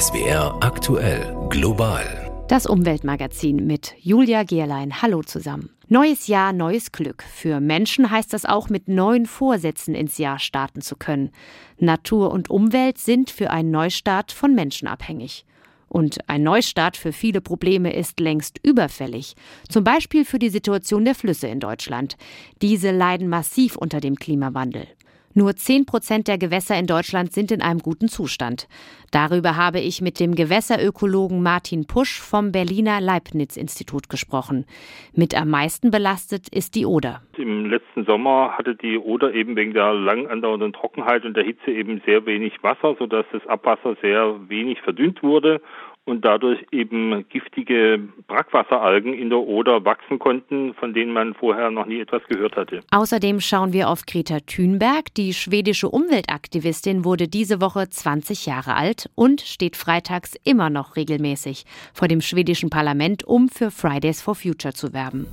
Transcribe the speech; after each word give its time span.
SWR 0.00 0.58
aktuell 0.60 1.36
global. 1.50 2.44
Das 2.48 2.66
Umweltmagazin 2.66 3.64
mit 3.64 3.94
Julia 4.00 4.42
Gerlein. 4.42 5.02
Hallo 5.02 5.22
zusammen. 5.22 5.70
Neues 5.86 6.26
Jahr, 6.26 6.52
neues 6.52 6.90
Glück. 6.90 7.22
Für 7.22 7.60
Menschen 7.60 8.10
heißt 8.10 8.32
das 8.32 8.44
auch, 8.44 8.68
mit 8.68 8.88
neuen 8.88 9.26
Vorsätzen 9.26 9.94
ins 9.94 10.18
Jahr 10.18 10.40
starten 10.40 10.80
zu 10.80 10.96
können. 10.96 11.30
Natur 11.78 12.32
und 12.32 12.50
Umwelt 12.50 12.98
sind 12.98 13.30
für 13.30 13.50
einen 13.50 13.70
Neustart 13.70 14.32
von 14.32 14.52
Menschen 14.56 14.88
abhängig. 14.88 15.44
Und 15.86 16.28
ein 16.28 16.42
Neustart 16.42 16.96
für 16.96 17.12
viele 17.12 17.40
Probleme 17.40 17.94
ist 17.94 18.18
längst 18.18 18.58
überfällig. 18.64 19.36
Zum 19.68 19.84
Beispiel 19.84 20.24
für 20.24 20.40
die 20.40 20.48
Situation 20.48 21.04
der 21.04 21.14
Flüsse 21.14 21.46
in 21.46 21.60
Deutschland. 21.60 22.16
Diese 22.62 22.90
leiden 22.90 23.28
massiv 23.28 23.76
unter 23.76 24.00
dem 24.00 24.16
Klimawandel. 24.16 24.88
Nur 25.36 25.56
10 25.56 25.84
Prozent 25.84 26.28
der 26.28 26.38
Gewässer 26.38 26.78
in 26.78 26.86
Deutschland 26.86 27.32
sind 27.32 27.50
in 27.50 27.60
einem 27.60 27.80
guten 27.80 28.06
Zustand. 28.06 28.68
Darüber 29.10 29.56
habe 29.56 29.80
ich 29.80 30.00
mit 30.00 30.20
dem 30.20 30.36
Gewässerökologen 30.36 31.42
Martin 31.42 31.86
Pusch 31.88 32.20
vom 32.20 32.52
Berliner 32.52 33.00
Leibniz-Institut 33.00 34.08
gesprochen. 34.08 34.64
Mit 35.12 35.36
am 35.36 35.50
meisten 35.50 35.90
belastet 35.90 36.48
ist 36.48 36.76
die 36.76 36.86
Oder. 36.86 37.20
Im 37.36 37.66
letzten 37.66 38.04
Sommer 38.04 38.52
hatte 38.56 38.76
die 38.76 38.96
Oder 38.96 39.34
eben 39.34 39.56
wegen 39.56 39.74
der 39.74 39.92
lang 39.92 40.28
andauernden 40.28 40.72
Trockenheit 40.72 41.24
und 41.24 41.36
der 41.36 41.42
Hitze 41.42 41.72
eben 41.72 42.00
sehr 42.06 42.24
wenig 42.26 42.62
Wasser, 42.62 42.94
sodass 42.96 43.26
das 43.32 43.44
Abwasser 43.48 43.96
sehr 44.02 44.36
wenig 44.48 44.80
verdünnt 44.82 45.20
wurde 45.24 45.60
und 46.06 46.24
dadurch 46.24 46.64
eben 46.70 47.26
giftige 47.28 47.98
Brackwasseralgen 48.26 49.14
in 49.14 49.30
der 49.30 49.38
Oder 49.38 49.84
wachsen 49.84 50.18
konnten, 50.18 50.74
von 50.74 50.92
denen 50.92 51.12
man 51.12 51.34
vorher 51.34 51.70
noch 51.70 51.86
nie 51.86 52.00
etwas 52.00 52.22
gehört 52.28 52.56
hatte. 52.56 52.80
Außerdem 52.90 53.40
schauen 53.40 53.72
wir 53.72 53.88
auf 53.88 54.04
Greta 54.06 54.40
Thunberg. 54.40 55.14
Die 55.16 55.32
schwedische 55.32 55.88
Umweltaktivistin 55.88 57.04
wurde 57.04 57.28
diese 57.28 57.60
Woche 57.60 57.88
20 57.88 58.46
Jahre 58.46 58.74
alt 58.74 59.10
und 59.14 59.40
steht 59.40 59.76
freitags 59.76 60.36
immer 60.44 60.70
noch 60.70 60.96
regelmäßig 60.96 61.64
vor 61.94 62.08
dem 62.08 62.20
schwedischen 62.20 62.70
Parlament, 62.70 63.24
um 63.24 63.48
für 63.48 63.70
Fridays 63.70 64.20
for 64.20 64.34
Future 64.34 64.74
zu 64.74 64.92
werben. 64.92 65.26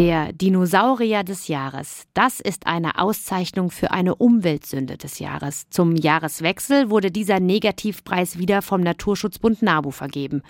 Der 0.00 0.32
Dinosaurier 0.32 1.24
des 1.24 1.48
Jahres. 1.48 2.04
Das 2.14 2.40
ist 2.40 2.66
eine 2.66 2.98
Auszeichnung 2.98 3.70
für 3.70 3.90
eine 3.90 4.14
Umweltsünde 4.14 4.96
des 4.96 5.18
Jahres. 5.18 5.68
Zum 5.68 5.94
Jahreswechsel 5.94 6.88
wurde 6.88 7.10
dieser 7.10 7.38
Negativpreis 7.38 8.38
wieder 8.38 8.62
vom 8.62 8.80
Naturschutzbund 8.80 9.60
NABU 9.60 9.90
vergeben. 9.90 10.40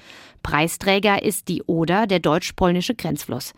Preisträger 0.45 1.25
ist 1.25 1.49
die 1.49 1.65
Oder, 1.65 2.07
der 2.07 2.21
deutsch-polnische 2.21 2.95
Grenzfluss. 2.95 3.53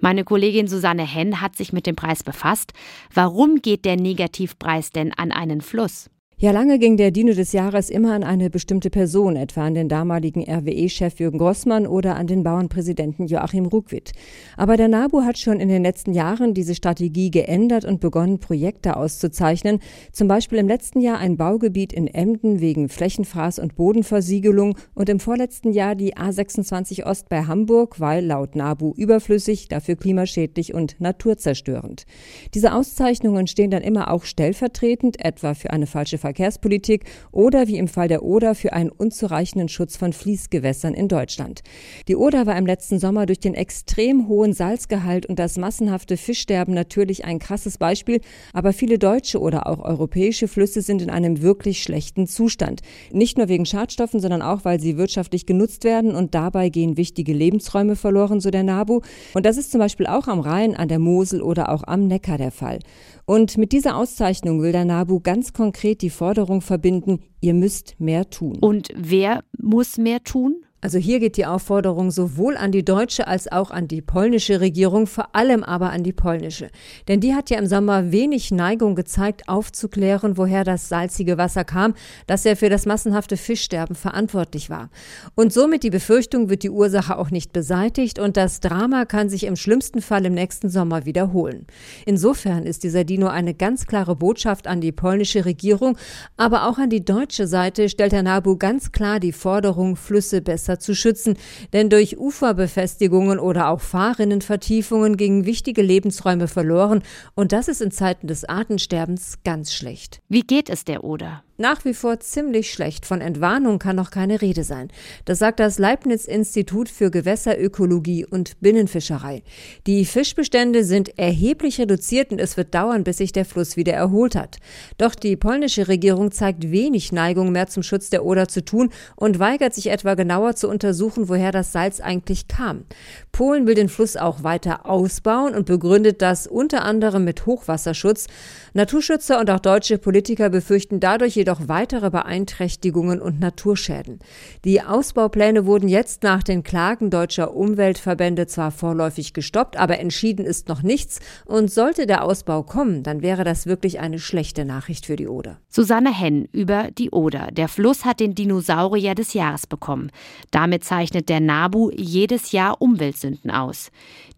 Meine 0.00 0.24
Kollegin 0.24 0.66
Susanne 0.66 1.06
Henn 1.06 1.40
hat 1.40 1.54
sich 1.54 1.72
mit 1.72 1.86
dem 1.86 1.94
Preis 1.94 2.24
befasst. 2.24 2.72
Warum 3.14 3.62
geht 3.62 3.84
der 3.84 3.94
Negativpreis 3.94 4.90
denn 4.90 5.12
an 5.12 5.30
einen 5.30 5.60
Fluss? 5.60 6.10
Ja, 6.38 6.50
lange 6.50 6.78
ging 6.78 6.98
der 6.98 7.12
Dino 7.12 7.32
des 7.32 7.52
Jahres 7.52 7.88
immer 7.88 8.12
an 8.12 8.22
eine 8.22 8.50
bestimmte 8.50 8.90
Person, 8.90 9.36
etwa 9.36 9.64
an 9.64 9.72
den 9.72 9.88
damaligen 9.88 10.44
RWE-Chef 10.44 11.18
Jürgen 11.18 11.38
Grossmann 11.38 11.86
oder 11.86 12.16
an 12.16 12.26
den 12.26 12.42
Bauernpräsidenten 12.42 13.26
Joachim 13.26 13.64
Ruckwitt. 13.64 14.12
Aber 14.58 14.76
der 14.76 14.88
NABU 14.88 15.22
hat 15.22 15.38
schon 15.38 15.60
in 15.60 15.70
den 15.70 15.82
letzten 15.82 16.12
Jahren 16.12 16.52
diese 16.52 16.74
Strategie 16.74 17.30
geändert 17.30 17.86
und 17.86 18.02
begonnen, 18.02 18.38
Projekte 18.38 18.98
auszuzeichnen. 18.98 19.78
Zum 20.12 20.28
Beispiel 20.28 20.58
im 20.58 20.68
letzten 20.68 21.00
Jahr 21.00 21.16
ein 21.16 21.38
Baugebiet 21.38 21.94
in 21.94 22.06
Emden 22.06 22.60
wegen 22.60 22.90
Flächenfraß 22.90 23.58
und 23.58 23.74
Bodenversiegelung 23.74 24.76
und 24.94 25.08
im 25.08 25.20
vorletzten 25.20 25.72
Jahr 25.72 25.94
die 25.94 26.18
A26 26.18 27.06
Ost 27.06 27.30
bei 27.30 27.44
Hamburg, 27.44 27.98
weil 27.98 28.22
laut 28.22 28.56
NABU 28.56 28.92
überflüssig, 28.94 29.68
dafür 29.68 29.96
klimaschädlich 29.96 30.74
und 30.74 31.00
naturzerstörend. 31.00 32.04
Diese 32.52 32.74
Auszeichnungen 32.74 33.46
stehen 33.46 33.70
dann 33.70 33.80
immer 33.80 34.10
auch 34.10 34.24
stellvertretend, 34.24 35.24
etwa 35.24 35.54
für 35.54 35.70
eine 35.70 35.86
falsche 35.86 36.25
Verkehrspolitik 36.26 37.04
oder 37.30 37.68
wie 37.68 37.78
im 37.78 37.86
Fall 37.86 38.08
der 38.08 38.24
Oder 38.24 38.56
für 38.56 38.72
einen 38.72 38.90
unzureichenden 38.90 39.68
Schutz 39.68 39.96
von 39.96 40.12
Fließgewässern 40.12 40.92
in 40.92 41.06
Deutschland. 41.06 41.62
Die 42.08 42.16
Oder 42.16 42.46
war 42.46 42.58
im 42.58 42.66
letzten 42.66 42.98
Sommer 42.98 43.26
durch 43.26 43.38
den 43.38 43.54
extrem 43.54 44.26
hohen 44.26 44.52
Salzgehalt 44.52 45.26
und 45.26 45.38
das 45.38 45.56
massenhafte 45.56 46.16
Fischsterben 46.16 46.74
natürlich 46.74 47.24
ein 47.24 47.38
krasses 47.38 47.78
Beispiel, 47.78 48.20
aber 48.52 48.72
viele 48.72 48.98
deutsche 48.98 49.38
oder 49.38 49.68
auch 49.68 49.78
europäische 49.78 50.48
Flüsse 50.48 50.82
sind 50.82 51.00
in 51.00 51.10
einem 51.10 51.42
wirklich 51.42 51.80
schlechten 51.80 52.26
Zustand. 52.26 52.80
Nicht 53.12 53.38
nur 53.38 53.48
wegen 53.48 53.64
Schadstoffen, 53.64 54.18
sondern 54.18 54.42
auch, 54.42 54.64
weil 54.64 54.80
sie 54.80 54.96
wirtschaftlich 54.96 55.46
genutzt 55.46 55.84
werden 55.84 56.16
und 56.16 56.34
dabei 56.34 56.70
gehen 56.70 56.96
wichtige 56.96 57.32
Lebensräume 57.32 57.94
verloren, 57.94 58.40
so 58.40 58.50
der 58.50 58.64
NABU. 58.64 59.00
Und 59.34 59.46
das 59.46 59.56
ist 59.58 59.70
zum 59.70 59.78
Beispiel 59.78 60.08
auch 60.08 60.26
am 60.26 60.40
Rhein, 60.40 60.74
an 60.74 60.88
der 60.88 60.98
Mosel 60.98 61.40
oder 61.40 61.68
auch 61.68 61.84
am 61.86 62.08
Neckar 62.08 62.38
der 62.38 62.50
Fall. 62.50 62.80
Und 63.26 63.58
mit 63.58 63.72
dieser 63.72 63.96
Auszeichnung 63.96 64.62
will 64.62 64.72
der 64.72 64.84
NABU 64.84 65.18
ganz 65.18 65.52
konkret 65.52 66.00
die 66.00 66.10
Forderung 66.16 66.62
verbinden, 66.62 67.20
ihr 67.40 67.54
müsst 67.54 67.94
mehr 68.00 68.28
tun. 68.30 68.56
Und 68.60 68.88
wer 68.96 69.44
muss 69.58 69.98
mehr 69.98 70.24
tun? 70.24 70.65
Also 70.82 70.98
hier 70.98 71.20
geht 71.20 71.38
die 71.38 71.46
Aufforderung 71.46 72.10
sowohl 72.10 72.54
an 72.56 72.70
die 72.70 72.84
deutsche 72.84 73.26
als 73.26 73.50
auch 73.50 73.70
an 73.70 73.88
die 73.88 74.02
polnische 74.02 74.60
Regierung, 74.60 75.06
vor 75.06 75.34
allem 75.34 75.64
aber 75.64 75.90
an 75.90 76.02
die 76.02 76.12
polnische. 76.12 76.68
Denn 77.08 77.20
die 77.20 77.34
hat 77.34 77.48
ja 77.48 77.58
im 77.58 77.66
Sommer 77.66 78.12
wenig 78.12 78.50
Neigung 78.50 78.94
gezeigt, 78.94 79.48
aufzuklären, 79.48 80.36
woher 80.36 80.64
das 80.64 80.90
salzige 80.90 81.38
Wasser 81.38 81.64
kam, 81.64 81.94
das 82.26 82.44
ja 82.44 82.54
für 82.56 82.68
das 82.68 82.84
massenhafte 82.84 83.38
Fischsterben 83.38 83.96
verantwortlich 83.96 84.68
war. 84.68 84.90
Und 85.34 85.50
somit 85.50 85.82
die 85.82 85.90
Befürchtung, 85.90 86.50
wird 86.50 86.62
die 86.62 86.70
Ursache 86.70 87.16
auch 87.16 87.30
nicht 87.30 87.54
beseitigt 87.54 88.18
und 88.18 88.36
das 88.36 88.60
Drama 88.60 89.06
kann 89.06 89.30
sich 89.30 89.44
im 89.44 89.56
schlimmsten 89.56 90.02
Fall 90.02 90.26
im 90.26 90.34
nächsten 90.34 90.68
Sommer 90.68 91.06
wiederholen. 91.06 91.66
Insofern 92.04 92.64
ist 92.64 92.84
dieser 92.84 93.04
Dino 93.04 93.28
eine 93.28 93.54
ganz 93.54 93.86
klare 93.86 94.14
Botschaft 94.14 94.66
an 94.66 94.82
die 94.82 94.92
polnische 94.92 95.46
Regierung, 95.46 95.96
aber 96.36 96.68
auch 96.68 96.76
an 96.76 96.90
die 96.90 97.04
deutsche 97.04 97.46
Seite 97.46 97.88
stellt 97.88 98.12
Herr 98.12 98.22
Nabu 98.22 98.58
ganz 98.58 98.92
klar 98.92 99.20
die 99.20 99.32
Forderung, 99.32 99.96
Flüsse 99.96 100.42
besser 100.42 100.65
Gewässer 100.66 100.78
zu 100.78 100.94
schützen, 100.94 101.36
denn 101.72 101.90
durch 101.90 102.18
Uferbefestigungen 102.18 103.38
oder 103.38 103.68
auch 103.68 103.80
Fahrrinnenvertiefungen 103.80 105.16
gingen 105.16 105.46
wichtige 105.46 105.82
Lebensräume 105.82 106.48
verloren 106.48 107.02
und 107.34 107.52
das 107.52 107.68
ist 107.68 107.80
in 107.80 107.90
Zeiten 107.90 108.26
des 108.26 108.44
Artensterbens 108.44 109.38
ganz 109.44 109.72
schlecht. 109.72 110.20
Wie 110.28 110.42
geht 110.42 110.68
es 110.68 110.84
der 110.84 111.04
Oder? 111.04 111.42
Nach 111.58 111.84
wie 111.84 111.94
vor 111.94 112.20
ziemlich 112.20 112.72
schlecht. 112.72 113.06
Von 113.06 113.20
Entwarnung 113.20 113.78
kann 113.78 113.96
noch 113.96 114.10
keine 114.10 114.42
Rede 114.42 114.64
sein. 114.64 114.88
Das 115.24 115.38
sagt 115.38 115.60
das 115.60 115.78
Leibniz-Institut 115.78 116.88
für 116.88 117.10
Gewässerökologie 117.10 118.26
und 118.26 118.60
Binnenfischerei. 118.60 119.42
Die 119.86 120.04
Fischbestände 120.04 120.84
sind 120.84 121.18
erheblich 121.18 121.80
reduziert 121.80 122.30
und 122.30 122.40
es 122.40 122.56
wird 122.56 122.74
dauern, 122.74 123.04
bis 123.04 123.18
sich 123.18 123.32
der 123.32 123.44
Fluss 123.44 123.76
wieder 123.76 123.92
erholt 123.92 124.34
hat. 124.34 124.56
Doch 124.98 125.14
die 125.14 125.36
polnische 125.36 125.88
Regierung 125.88 126.32
zeigt 126.32 126.70
wenig 126.70 127.12
Neigung 127.12 127.52
mehr 127.52 127.68
zum 127.68 127.82
Schutz 127.82 128.10
der 128.10 128.24
Oder 128.24 128.48
zu 128.48 128.64
tun 128.64 128.90
und 129.16 129.38
weigert 129.38 129.74
sich 129.74 129.88
etwa 129.88 130.14
genauer 130.14 130.56
zu 130.56 130.68
untersuchen, 130.68 131.28
woher 131.28 131.52
das 131.52 131.72
Salz 131.72 132.00
eigentlich 132.00 132.48
kam. 132.48 132.84
Polen 133.32 133.66
will 133.66 133.74
den 133.74 133.88
Fluss 133.88 134.16
auch 134.16 134.42
weiter 134.42 134.86
ausbauen 134.86 135.54
und 135.54 135.66
begründet 135.66 136.22
das 136.22 136.46
unter 136.46 136.84
anderem 136.84 137.24
mit 137.24 137.46
Hochwasserschutz. 137.46 138.26
Naturschützer 138.74 139.40
und 139.40 139.50
auch 139.50 139.60
deutsche 139.60 139.98
Politiker 139.98 140.50
befürchten 140.50 141.00
dadurch 141.00 141.36
jedoch 141.46 141.68
weitere 141.68 142.10
Beeinträchtigungen 142.10 143.20
und 143.20 143.38
Naturschäden. 143.38 144.18
Die 144.64 144.82
Ausbaupläne 144.82 145.64
wurden 145.64 145.88
jetzt 145.88 146.24
nach 146.24 146.42
den 146.42 146.64
Klagen 146.64 147.08
deutscher 147.08 147.54
Umweltverbände 147.54 148.48
zwar 148.48 148.72
vorläufig 148.72 149.32
gestoppt, 149.32 149.76
aber 149.76 150.00
entschieden 150.00 150.44
ist 150.44 150.66
noch 150.66 150.82
nichts. 150.82 151.20
Und 151.44 151.70
sollte 151.70 152.08
der 152.08 152.24
Ausbau 152.24 152.64
kommen, 152.64 153.04
dann 153.04 153.22
wäre 153.22 153.44
das 153.44 153.66
wirklich 153.66 154.00
eine 154.00 154.18
schlechte 154.18 154.64
Nachricht 154.64 155.06
für 155.06 155.14
die 155.14 155.28
Oder. 155.28 155.60
Susanne 155.68 156.12
Henn 156.12 156.48
über 156.50 156.90
die 156.90 157.10
Oder. 157.10 157.52
Der 157.52 157.68
Fluss 157.68 158.04
hat 158.04 158.18
den 158.18 158.34
Dinosaurier 158.34 159.14
des 159.14 159.32
Jahres 159.32 159.68
bekommen. 159.68 160.10
Damit 160.50 160.82
zeichnet 160.82 161.28
der 161.28 161.38
NABU 161.38 161.92
jedes 161.94 162.50
Jahr 162.50 162.82
Umweltsünden 162.82 163.52
aus. 163.52 163.92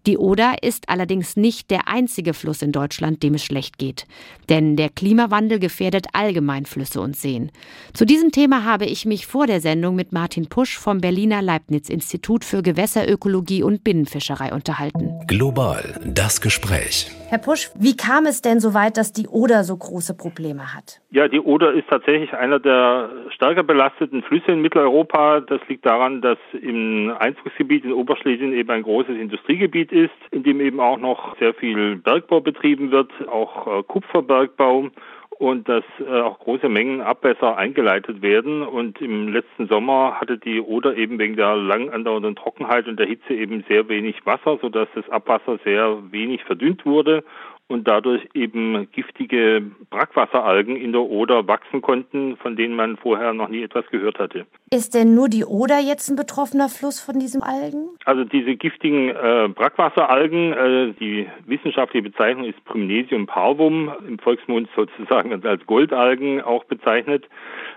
Die 0.07 0.17
Oder 0.17 0.63
ist 0.63 0.89
allerdings 0.89 1.37
nicht 1.37 1.71
der 1.71 1.89
einzige 1.89 2.33
Fluss 2.33 2.63
in 2.63 2.73
Deutschland, 2.73 3.23
dem 3.23 3.35
es 3.35 3.45
schlecht 3.45 3.79
geht. 3.79 4.07
Denn 4.49 4.77
der 4.77 4.89
Klimawandel 4.89 5.59
gefährdet 5.59 6.07
allgemein 6.13 6.67
Flüsse 6.67 6.98
und 7.01 7.17
Seen. 7.17 7.51
Zu 7.95 8.05
diesem 8.05 8.33
Thema 8.33 8.65
habe 8.65 8.87
ich 8.87 9.07
mich 9.07 9.27
vor 9.27 9.47
der 9.47 9.61
Sendung 9.61 9.97
mit 9.97 10.13
Martin 10.13 10.49
Pusch 10.49 10.79
vom 10.79 11.01
Berliner 11.01 11.43
Leibniz-Institut 11.43 12.45
für 12.45 12.63
Gewässerökologie 12.63 13.63
und 13.63 13.85
Binnenfischerei 13.85 14.53
unterhalten. 14.53 15.21
Global 15.27 16.01
das 16.05 16.41
Gespräch. 16.41 17.11
Herr 17.29 17.39
Pusch, 17.39 17.71
wie 17.79 17.95
kam 17.95 18.25
es 18.25 18.41
denn 18.41 18.59
so 18.59 18.73
weit, 18.73 18.97
dass 18.97 19.13
die 19.13 19.29
Oder 19.29 19.63
so 19.63 19.77
große 19.77 20.17
Probleme 20.17 20.75
hat? 20.75 21.01
Ja, 21.11 21.29
die 21.29 21.41
Oder 21.41 21.73
ist 21.73 21.89
tatsächlich 21.89 22.33
einer 22.33 22.59
der 22.59 23.11
stärker 23.35 23.63
belasteten 23.63 24.23
Flüsse 24.23 24.53
in 24.53 24.63
Mitteleuropa. 24.63 25.41
Das 25.41 25.61
liegt 25.69 25.85
daran, 25.85 26.23
dass 26.23 26.39
im 26.61 27.13
Einzugsgebiet 27.19 27.85
in 27.85 27.93
Oberschlesien 27.93 28.53
eben 28.53 28.71
ein 28.71 28.83
großes 28.83 29.17
Industriegebiet 29.17 29.93
ist, 29.93 30.11
in 30.31 30.43
dem 30.43 30.61
eben 30.61 30.81
auch 30.81 30.99
noch 30.99 31.37
sehr 31.39 31.53
viel 31.55 31.97
Bergbau 31.97 32.41
betrieben 32.41 32.91
wird, 32.91 33.11
auch 33.29 33.67
äh, 33.67 33.83
Kupferbergbau 33.83 34.89
und 35.39 35.69
dass 35.69 35.85
äh, 36.01 36.21
auch 36.21 36.41
große 36.41 36.69
Mengen 36.69 37.01
Abwässer 37.01 37.57
eingeleitet 37.57 38.23
werden. 38.23 38.63
Und 38.63 39.01
im 39.01 39.29
letzten 39.29 39.69
Sommer 39.69 40.21
hatte 40.21 40.37
die 40.37 40.61
Oder 40.61 40.97
eben 40.97 41.19
wegen 41.19 41.37
der 41.37 41.57
lang 41.57 41.91
andauernden 41.91 42.37
Trockenheit 42.37 42.89
und 42.89 42.99
der 42.99 43.07
Hitze 43.07 43.35
eben 43.35 43.65
sehr 43.69 43.89
wenig 43.89 44.27
Wasser, 44.27 44.59
sodass 44.61 44.89
das 44.95 45.09
Abwasser 45.09 45.59
sehr 45.65 45.99
wenig 46.11 46.43
verdünnt 46.45 46.85
wurde 46.85 47.23
und 47.69 47.87
dadurch 47.87 48.27
eben 48.35 48.91
giftige 48.93 49.63
Brackwasseralgen 49.91 50.77
in 50.77 50.93
der 50.93 51.03
Oder 51.03 51.47
wachsen 51.47 51.83
konnten, 51.83 52.37
von 52.39 52.57
denen 52.57 52.75
man 52.75 52.97
vorher 52.97 53.35
noch 53.35 53.49
nie 53.49 53.63
etwas 53.63 53.87
gehört 53.91 54.19
hatte. 54.19 54.47
Ist 54.73 54.95
denn 54.95 55.15
nur 55.15 55.29
die 55.29 55.45
Oder 55.45 55.79
jetzt 55.79 56.09
ein 56.09 56.17
betroffener 56.17 56.69
Fluss 56.71 56.99
von 57.01 57.19
diesen 57.19 57.43
Algen? 57.43 57.91
Also 58.07 58.25
diese 58.25 58.57
giftigen 58.57 59.11
äh, 59.11 59.49
Brackwasseralgen, 59.55 60.53
äh, 60.53 60.95
die 60.99 61.29
wissenschaftliche 61.47 62.03
Bezeichnung 62.03 62.47
ist 62.47 62.65
Primnesium 62.65 63.27
parvum, 63.27 63.93
im 64.07 64.19
Volksmund 64.19 64.69
sozusagen 64.75 65.45
als 65.47 65.67
Goldalgen 65.67 66.41
auch 66.41 66.65
bezeichnet. 66.65 67.29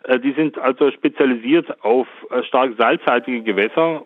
Äh, 0.03 0.19
die 0.19 0.31
sind 0.31 0.57
also 0.57 0.89
spezialisiert 0.91 1.83
auf 1.83 2.07
äh, 2.29 2.43
stark 2.43 2.73
salzhaltige 2.77 3.43
Gewässer. 3.43 4.03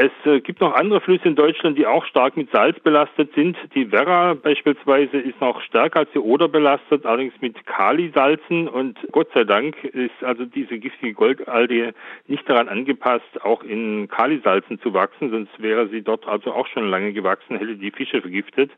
Es 0.00 0.12
äh, 0.26 0.38
gibt 0.38 0.60
noch 0.60 0.74
andere 0.74 1.00
Flüsse 1.00 1.26
in 1.26 1.34
Deutschland, 1.34 1.76
die 1.76 1.84
auch 1.84 2.04
stark 2.04 2.36
mit 2.36 2.52
Salz 2.52 2.78
belastet 2.78 3.34
sind. 3.34 3.56
Die 3.74 3.90
Werra 3.90 4.34
beispielsweise 4.34 5.16
ist 5.16 5.40
noch 5.40 5.60
stärker 5.60 5.98
als 5.98 6.10
die 6.14 6.20
Oder 6.20 6.46
belastet, 6.46 7.04
allerdings 7.04 7.34
mit 7.40 7.66
Kalisalzen 7.66 8.68
und 8.68 8.96
Gott 9.10 9.26
sei 9.34 9.42
Dank 9.42 9.82
ist 9.82 10.22
also 10.22 10.44
diese 10.44 10.78
giftige 10.78 11.14
Goldalge 11.14 11.94
nicht 12.28 12.48
daran 12.48 12.68
angepasst, 12.68 13.42
auch 13.42 13.64
in 13.64 14.06
Kalisalzen 14.06 14.80
zu 14.80 14.94
wachsen, 14.94 15.30
sonst 15.30 15.60
wäre 15.60 15.88
sie 15.88 16.02
dort 16.02 16.28
also 16.28 16.52
auch 16.52 16.68
schon 16.68 16.88
lange 16.88 17.12
gewachsen, 17.12 17.58
hätte 17.58 17.74
die 17.74 17.90
Fische 17.90 18.20
vergiftet. 18.20 18.70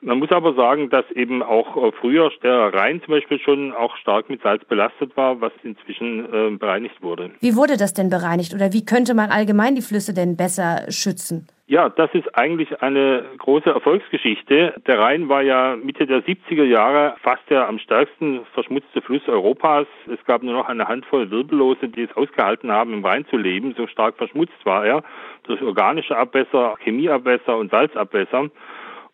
Man 0.00 0.18
muss 0.18 0.30
aber 0.30 0.54
sagen, 0.54 0.90
dass 0.90 1.10
eben 1.10 1.42
auch 1.42 1.76
äh, 1.76 1.92
früher 1.92 2.30
der 2.42 2.72
Rhein 2.72 3.02
zum 3.02 3.14
Beispiel 3.14 3.38
schon 3.40 3.72
auch 3.72 3.96
stark 3.96 4.30
mit 4.30 4.42
Salz 4.42 4.64
belastet 4.64 5.16
war, 5.16 5.40
was 5.40 5.52
inzwischen 5.62 6.24
äh, 6.32 6.56
bereinigt 6.56 7.02
wurde. 7.02 7.30
Wie 7.40 7.56
wurde 7.56 7.76
das 7.76 7.94
denn 7.94 8.08
bereinigt 8.08 8.54
oder 8.54 8.72
wie 8.72 8.84
könnte 8.84 9.14
man 9.14 9.30
allgemein 9.30 9.74
die 9.74 9.82
Flüsse 9.82 10.14
denn 10.14 10.36
besser 10.36 10.90
schützen? 10.90 11.48
Ja, 11.70 11.90
das 11.90 12.08
ist 12.14 12.34
eigentlich 12.34 12.80
eine 12.80 13.24
große 13.36 13.68
Erfolgsgeschichte. 13.68 14.72
Der 14.86 14.98
Rhein 14.98 15.28
war 15.28 15.42
ja 15.42 15.76
Mitte 15.76 16.06
der 16.06 16.24
70er 16.24 16.64
Jahre 16.64 17.16
fast 17.22 17.42
der 17.50 17.68
am 17.68 17.78
stärksten 17.78 18.40
verschmutzte 18.54 19.02
Fluss 19.02 19.28
Europas. 19.28 19.86
Es 20.10 20.24
gab 20.24 20.42
nur 20.42 20.54
noch 20.54 20.66
eine 20.66 20.88
Handvoll 20.88 21.30
Wirbellose, 21.30 21.90
die 21.90 22.04
es 22.04 22.16
ausgehalten 22.16 22.72
haben, 22.72 22.94
im 22.94 23.04
Rhein 23.04 23.26
zu 23.26 23.36
leben. 23.36 23.74
So 23.76 23.86
stark 23.86 24.16
verschmutzt 24.16 24.64
war 24.64 24.86
er 24.86 25.02
durch 25.42 25.60
organische 25.60 26.16
Abwässer, 26.16 26.74
Chemieabwässer 26.82 27.58
und 27.58 27.70
Salzabwässer. 27.70 28.48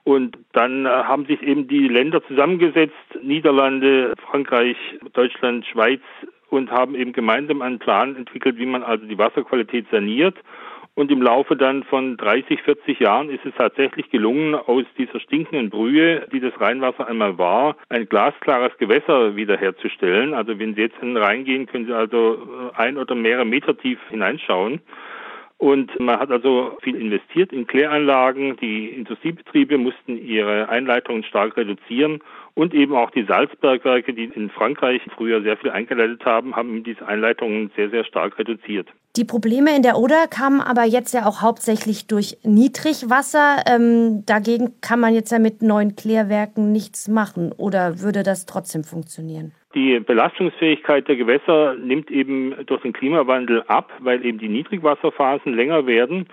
Und 0.05 0.37
dann 0.53 0.85
äh, 0.85 0.89
haben 0.89 1.25
sich 1.27 1.43
eben 1.43 1.67
die 1.67 1.89
Länder 1.89 2.23
zusammengesetzt, 2.27 2.93
Niederlande, 3.23 4.13
Frankreich, 4.31 4.77
Deutschland, 5.15 5.67
Schweiz, 5.67 6.03
und 6.51 6.71
haben 6.71 6.95
eben 6.95 7.13
gemeinsam 7.13 7.63
einen 7.63 7.79
Plan 7.79 8.15
entwickelt, 8.15 8.59
wie 8.59 8.67
man 8.67 8.83
also 8.83 9.07
die 9.07 9.19
Wasserqualität 9.19 9.87
saniert. 9.91 10.37
Und 10.97 11.11
im 11.11 11.21
Laufe 11.21 11.57
dann 11.57 11.83
von 11.83 12.17
30, 12.17 12.63
40 12.63 13.01
Jahren 13.01 13.29
ist 13.29 13.45
es 13.45 13.53
tatsächlich 13.59 14.11
gelungen, 14.11 14.55
aus 14.55 14.85
dieser 14.97 15.19
stinkenden 15.19 15.69
Brühe, 15.69 16.29
die 16.33 16.39
das 16.39 16.53
Rheinwasser 16.61 17.09
einmal 17.09 17.37
war, 17.37 17.77
ein 17.89 18.09
glasklares 18.09 18.77
Gewässer 18.79 19.35
wiederherzustellen. 19.35 20.35
Also 20.35 20.57
wenn 20.61 20.77
Sie 20.77 20.83
jetzt 20.83 20.97
reingehen, 21.03 21.67
können 21.67 21.87
Sie 21.87 21.93
also 21.93 22.71
äh, 22.77 22.81
ein 22.81 22.97
oder 22.97 23.17
mehrere 23.17 23.45
Meter 23.45 23.77
tief 23.77 23.99
hineinschauen. 24.09 24.81
Und 25.65 25.99
man 25.99 26.21
hat 26.21 26.31
also 26.31 26.77
viel 26.83 26.95
investiert 26.95 27.51
in 27.51 27.67
Kläranlagen. 27.67 28.59
Die 28.59 28.89
Industriebetriebe 28.89 29.79
mussten 29.79 30.19
ihre 30.19 30.69
Einleitungen 30.69 31.25
stark 31.25 31.57
reduzieren. 31.57 32.21
Und 32.53 32.75
eben 32.75 32.95
auch 32.95 33.11
die 33.11 33.25
Salzbergwerke, 33.25 34.13
die 34.13 34.25
in 34.25 34.51
Frankreich 34.51 35.01
früher 35.17 35.41
sehr 35.41 35.57
viel 35.57 35.71
eingeleitet 35.71 36.23
haben, 36.27 36.55
haben 36.55 36.85
diese 36.85 37.09
Einleitungen 37.09 37.71
sehr, 37.77 37.89
sehr 37.89 38.05
stark 38.05 38.39
reduziert. 38.39 38.89
Die 39.17 39.25
Probleme 39.25 39.75
in 39.75 39.81
der 39.81 39.97
Oder 39.97 40.27
kamen 40.29 40.61
aber 40.61 40.85
jetzt 40.85 41.15
ja 41.15 41.25
auch 41.25 41.41
hauptsächlich 41.41 42.09
durch 42.09 42.37
Niedrigwasser. 42.43 43.63
Ähm, 43.67 44.27
dagegen 44.27 44.83
kann 44.83 45.01
man 45.01 45.15
jetzt 45.15 45.33
ja 45.33 45.39
mit 45.39 45.63
neuen 45.63 45.97
Klärwerken 45.97 46.73
nichts 46.73 47.09
machen. 47.09 47.53
Oder 47.57 48.03
würde 48.03 48.23
das 48.23 48.45
trotzdem 48.45 48.85
funktionieren? 48.85 49.53
Die 49.75 49.99
Belastungsfähigkeit 49.99 51.09
der 51.09 51.17
Gewässer 51.17 51.75
nimmt 51.75 52.11
eben 52.11 52.55
durch 52.67 52.83
den 52.83 52.93
Klimawandel 52.93 53.63
ab, 53.67 53.93
weil 53.99 54.25
eben 54.25 54.39
die 54.39 54.49
Niedrigwasserphasen 54.49 55.53
länger 55.55 55.87
werden. 55.87 56.27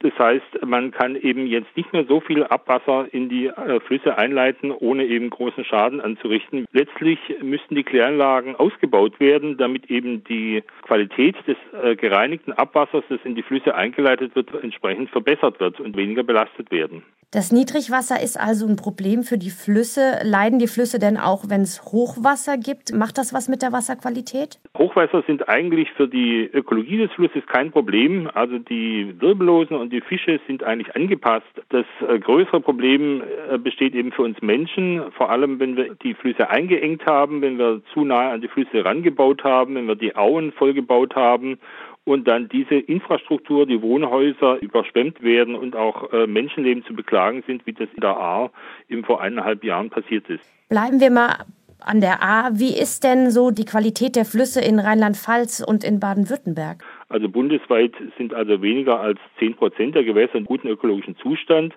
Das 0.00 0.16
heißt, 0.16 0.64
man 0.64 0.92
kann 0.92 1.16
eben 1.16 1.46
jetzt 1.48 1.76
nicht 1.76 1.92
mehr 1.92 2.04
so 2.04 2.20
viel 2.20 2.44
Abwasser 2.44 3.06
in 3.12 3.28
die 3.28 3.46
äh, 3.46 3.80
Flüsse 3.80 4.16
einleiten, 4.16 4.70
ohne 4.70 5.04
eben 5.04 5.28
großen 5.28 5.64
Schaden 5.64 6.00
anzurichten. 6.00 6.66
Letztlich 6.72 7.18
müssten 7.42 7.74
die 7.74 7.82
Kläranlagen 7.82 8.54
ausgebaut 8.54 9.18
werden, 9.18 9.56
damit 9.56 9.90
eben 9.90 10.22
die 10.22 10.62
Qualität 10.82 11.34
des 11.48 11.56
äh, 11.82 11.96
gereinigten 11.96 12.52
Abwassers, 12.52 13.02
das 13.08 13.18
in 13.24 13.34
die 13.34 13.42
Flüsse 13.42 13.74
eingeleitet 13.74 14.36
wird, 14.36 14.50
entsprechend 14.62 15.10
verbessert 15.10 15.58
wird 15.58 15.80
und 15.80 15.96
weniger 15.96 16.22
belastet 16.22 16.70
werden. 16.70 17.02
Das 17.30 17.52
Niedrigwasser 17.52 18.22
ist 18.22 18.40
also 18.40 18.66
ein 18.66 18.76
Problem 18.76 19.22
für 19.22 19.36
die 19.36 19.50
Flüsse. 19.50 20.18
Leiden 20.24 20.58
die 20.58 20.66
Flüsse 20.66 20.98
denn 20.98 21.18
auch, 21.18 21.44
wenn 21.50 21.60
es 21.60 21.82
Hochwasser 21.82 22.56
gibt? 22.56 22.94
Macht 22.94 23.18
das 23.18 23.34
was 23.34 23.50
mit 23.50 23.60
der 23.60 23.70
Wasserqualität? 23.70 24.58
Hochwasser 24.78 25.22
sind 25.26 25.46
eigentlich 25.46 25.90
für 25.92 26.08
die 26.08 26.48
Ökologie 26.50 26.96
des 26.96 27.12
Flusses 27.12 27.42
kein 27.46 27.70
Problem. 27.70 28.30
Also 28.32 28.58
die 28.58 29.14
Wirbellosen 29.20 29.76
und 29.76 29.87
die 29.88 30.00
Fische 30.00 30.40
sind 30.46 30.62
eigentlich 30.62 30.94
angepasst. 30.94 31.46
Das 31.70 31.86
äh, 32.08 32.18
größere 32.18 32.60
Problem 32.60 33.22
äh, 33.50 33.58
besteht 33.58 33.94
eben 33.94 34.12
für 34.12 34.22
uns 34.22 34.40
Menschen, 34.42 35.10
vor 35.12 35.30
allem 35.30 35.58
wenn 35.60 35.76
wir 35.76 35.94
die 35.94 36.14
Flüsse 36.14 36.50
eingeengt 36.50 37.06
haben, 37.06 37.42
wenn 37.42 37.58
wir 37.58 37.82
zu 37.92 38.04
nahe 38.04 38.30
an 38.30 38.40
die 38.40 38.48
Flüsse 38.48 38.84
rangebaut 38.84 39.44
haben, 39.44 39.74
wenn 39.74 39.86
wir 39.86 39.96
die 39.96 40.16
Auen 40.16 40.52
vollgebaut 40.52 41.14
haben 41.16 41.58
und 42.04 42.26
dann 42.26 42.48
diese 42.48 42.76
Infrastruktur, 42.76 43.66
die 43.66 43.82
Wohnhäuser 43.82 44.60
überschwemmt 44.60 45.22
werden 45.22 45.54
und 45.54 45.76
auch 45.76 46.12
äh, 46.12 46.26
Menschenleben 46.26 46.84
zu 46.84 46.94
beklagen 46.94 47.42
sind, 47.46 47.66
wie 47.66 47.72
das 47.72 47.88
in 47.94 48.00
der 48.00 48.16
Ahr 48.16 48.50
eben 48.88 49.04
vor 49.04 49.20
eineinhalb 49.20 49.62
Jahren 49.62 49.90
passiert 49.90 50.28
ist. 50.28 50.42
Bleiben 50.68 51.00
wir 51.00 51.10
mal 51.10 51.44
an 51.80 52.00
der 52.00 52.22
Ahr. 52.22 52.50
Wie 52.54 52.76
ist 52.78 53.04
denn 53.04 53.30
so 53.30 53.50
die 53.50 53.64
Qualität 53.64 54.16
der 54.16 54.24
Flüsse 54.24 54.60
in 54.60 54.78
Rheinland-Pfalz 54.78 55.60
und 55.66 55.84
in 55.84 56.00
Baden-Württemberg? 56.00 56.84
Also 57.10 57.28
bundesweit 57.28 57.92
sind 58.18 58.34
also 58.34 58.60
weniger 58.60 59.00
als 59.00 59.18
zehn 59.38 59.54
Prozent 59.54 59.94
der 59.94 60.04
Gewässer 60.04 60.34
in 60.34 60.44
gutem 60.44 60.70
ökologischen 60.70 61.16
Zustand. 61.16 61.74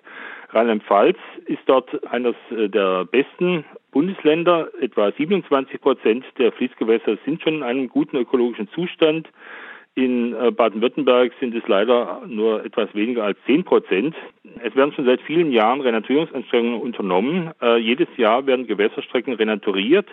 Rheinland-Pfalz 0.50 1.16
ist 1.46 1.62
dort 1.66 2.06
eines 2.06 2.34
äh, 2.50 2.68
der 2.68 3.06
besten 3.06 3.64
Bundesländer. 3.92 4.68
Etwa 4.80 5.10
27 5.10 5.80
Prozent 5.80 6.24
der 6.38 6.52
Fließgewässer 6.52 7.16
sind 7.24 7.40
schon 7.42 7.54
in 7.56 7.62
einem 7.62 7.88
guten 7.88 8.16
ökologischen 8.16 8.68
Zustand. 8.74 9.28
In 9.94 10.34
äh, 10.34 10.50
Baden-Württemberg 10.50 11.32
sind 11.40 11.54
es 11.54 11.66
leider 11.66 12.22
nur 12.26 12.64
etwas 12.64 12.94
weniger 12.94 13.24
als 13.24 13.38
10 13.46 13.64
Prozent. 13.64 14.14
Es 14.62 14.74
werden 14.74 14.92
schon 14.92 15.06
seit 15.06 15.22
vielen 15.22 15.50
Jahren 15.50 15.80
Renaturierungsanstrengungen 15.80 16.80
unternommen. 16.80 17.52
Äh, 17.60 17.78
jedes 17.78 18.08
Jahr 18.16 18.46
werden 18.46 18.66
Gewässerstrecken 18.66 19.34
renaturiert. 19.34 20.08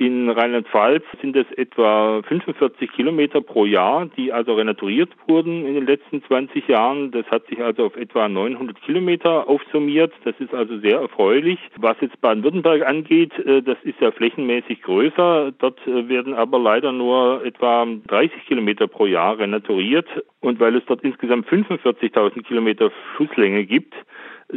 In 0.00 0.30
Rheinland-Pfalz 0.30 1.04
sind 1.20 1.36
es 1.36 1.44
etwa 1.58 2.22
45 2.22 2.90
Kilometer 2.90 3.42
pro 3.42 3.66
Jahr, 3.66 4.06
die 4.16 4.32
also 4.32 4.54
renaturiert 4.54 5.10
wurden 5.28 5.66
in 5.66 5.74
den 5.74 5.84
letzten 5.84 6.24
20 6.24 6.68
Jahren. 6.68 7.10
Das 7.10 7.26
hat 7.26 7.46
sich 7.48 7.62
also 7.62 7.84
auf 7.84 7.96
etwa 7.96 8.26
900 8.26 8.80
Kilometer 8.80 9.46
aufsummiert. 9.46 10.10
Das 10.24 10.34
ist 10.38 10.54
also 10.54 10.78
sehr 10.78 11.00
erfreulich. 11.00 11.58
Was 11.76 11.98
jetzt 12.00 12.18
Baden-Württemberg 12.22 12.88
angeht, 12.88 13.38
äh, 13.40 13.60
das 13.60 13.76
ist 13.82 14.00
ja 14.00 14.10
flächenmäßig 14.10 14.80
größer. 14.80 15.52
Dort 15.58 15.86
äh, 15.86 16.08
werden 16.08 16.32
aber 16.32 16.58
leider 16.58 16.92
nur 16.92 17.44
etwa 17.44 17.86
30 18.06 18.46
Kilometer 18.46 18.86
pro 18.86 19.04
Jahr 19.04 19.38
renaturiert. 19.38 20.08
Und 20.40 20.60
weil 20.60 20.76
es 20.76 20.84
dort 20.86 21.04
insgesamt 21.04 21.46
45.000 21.46 22.42
Kilometer 22.44 22.90
Flusslänge 23.16 23.66
gibt, 23.66 23.92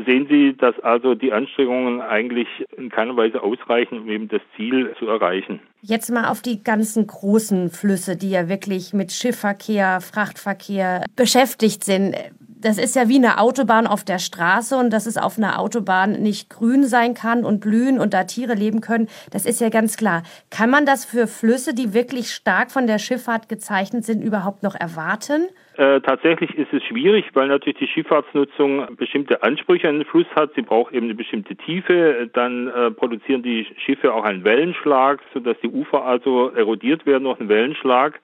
sehen 0.05 0.27
Sie, 0.29 0.55
dass 0.55 0.79
also 0.79 1.15
die 1.15 1.33
Anstrengungen 1.33 2.01
eigentlich 2.01 2.47
in 2.77 2.89
keiner 2.89 3.15
Weise 3.15 3.41
ausreichen, 3.41 3.99
um 3.99 4.09
eben 4.09 4.27
das 4.27 4.41
Ziel 4.55 4.93
zu 4.97 5.07
erreichen. 5.07 5.59
Jetzt 5.81 6.11
mal 6.11 6.25
auf 6.25 6.41
die 6.41 6.63
ganzen 6.63 7.07
großen 7.07 7.69
Flüsse, 7.69 8.15
die 8.15 8.29
ja 8.29 8.49
wirklich 8.49 8.93
mit 8.93 9.11
Schiffverkehr, 9.11 10.01
Frachtverkehr 10.01 11.05
beschäftigt 11.15 11.83
sind. 11.83 12.15
Das 12.39 12.77
ist 12.77 12.95
ja 12.95 13.09
wie 13.09 13.17
eine 13.17 13.39
Autobahn 13.39 13.87
auf 13.87 14.05
der 14.05 14.19
Straße 14.19 14.77
und 14.77 14.91
dass 14.91 15.05
es 15.05 15.17
auf 15.17 15.37
einer 15.37 15.59
Autobahn 15.59 16.13
nicht 16.13 16.49
grün 16.49 16.85
sein 16.85 17.13
kann 17.13 17.43
und 17.43 17.59
blühen 17.59 17.99
und 17.99 18.13
da 18.13 18.23
Tiere 18.23 18.53
leben 18.53 18.79
können, 18.79 19.09
das 19.31 19.45
ist 19.45 19.59
ja 19.59 19.67
ganz 19.67 19.97
klar. 19.97 20.23
Kann 20.49 20.69
man 20.69 20.85
das 20.85 21.03
für 21.03 21.27
Flüsse, 21.27 21.73
die 21.73 21.93
wirklich 21.93 22.31
stark 22.31 22.71
von 22.71 22.87
der 22.87 22.99
Schifffahrt 22.99 23.49
gezeichnet 23.49 24.05
sind, 24.05 24.21
überhaupt 24.21 24.63
noch 24.63 24.75
erwarten? 24.75 25.49
Äh, 25.75 26.01
tatsächlich 26.01 26.55
ist 26.55 26.71
es 26.71 26.83
schwierig, 26.83 27.25
weil 27.33 27.47
natürlich 27.47 27.79
die 27.79 27.87
Schifffahrtsnutzung 27.87 28.95
bestimmte 28.95 29.41
Ansprüche 29.41 29.89
an 29.89 29.99
den 29.99 30.05
Fluss 30.05 30.27
hat. 30.35 30.53
Sie 30.55 30.61
braucht 30.61 30.93
eben 30.93 31.07
eine 31.07 31.15
bestimmte 31.15 31.55
Tiefe. 31.55 32.29
Dann 32.33 32.67
äh, 32.67 32.91
produzieren 32.91 33.41
die 33.41 33.65
Schiffe 33.77 34.13
auch 34.13 34.23
einen 34.23 34.43
Wellenschlag, 34.43 35.21
sodass 35.33 35.57
die 35.63 35.69
Ufer 35.69 36.05
also 36.05 36.49
erodiert 36.49 37.05
werden 37.07 37.23
durch 37.23 37.39
einen 37.39 37.49
Wellenschlag. 37.49 38.19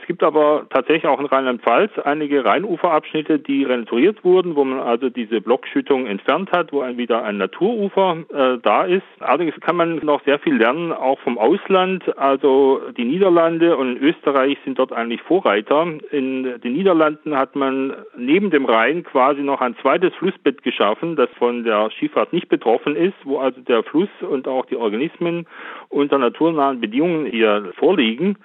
Es 0.00 0.06
gibt 0.06 0.22
aber 0.22 0.66
tatsächlich 0.70 1.06
auch 1.06 1.20
in 1.20 1.26
Rheinland-Pfalz 1.26 1.92
einige 2.04 2.44
Rheinuferabschnitte, 2.44 3.38
die 3.38 3.64
restauriert 3.64 4.24
wurden, 4.24 4.56
wo 4.56 4.64
man 4.64 4.80
also 4.80 5.10
diese 5.10 5.40
Blockschüttung 5.40 6.06
entfernt 6.06 6.52
hat, 6.52 6.72
wo 6.72 6.80
ein, 6.80 6.96
wieder 6.96 7.22
ein 7.22 7.36
Naturufer 7.36 8.16
äh, 8.32 8.58
da 8.62 8.84
ist. 8.84 9.02
Allerdings 9.20 9.54
kann 9.60 9.76
man 9.76 9.96
noch 9.96 10.24
sehr 10.24 10.38
viel 10.38 10.56
lernen, 10.56 10.92
auch 10.92 11.18
vom 11.20 11.38
Ausland. 11.38 12.16
Also 12.18 12.80
die 12.96 13.04
Niederlande 13.04 13.76
und 13.76 13.98
Österreich 13.98 14.56
sind 14.64 14.78
dort 14.78 14.92
eigentlich 14.92 15.20
Vorreiter. 15.22 15.86
In 16.10 16.60
den 16.60 16.72
Niederlanden 16.72 17.36
hat 17.36 17.54
man 17.54 17.94
neben 18.16 18.50
dem 18.50 18.64
Rhein 18.64 19.04
quasi 19.04 19.42
noch 19.42 19.60
ein 19.60 19.76
zweites 19.82 20.14
Flussbett 20.14 20.62
geschaffen, 20.62 21.16
das 21.16 21.28
von 21.38 21.64
der 21.64 21.90
Skifahrt 21.90 22.32
nicht 22.32 22.48
betroffen 22.48 22.96
ist, 22.96 23.14
wo 23.24 23.38
also 23.38 23.60
der 23.60 23.82
Fluss 23.82 24.08
und 24.20 24.48
auch 24.48 24.64
die 24.66 24.76
Organismen 24.76 25.46
unter 25.88 26.16
naturnahen 26.18 26.80
Bedingungen 26.80 27.26
hier 27.26 27.72
vorliegen. 27.76 28.36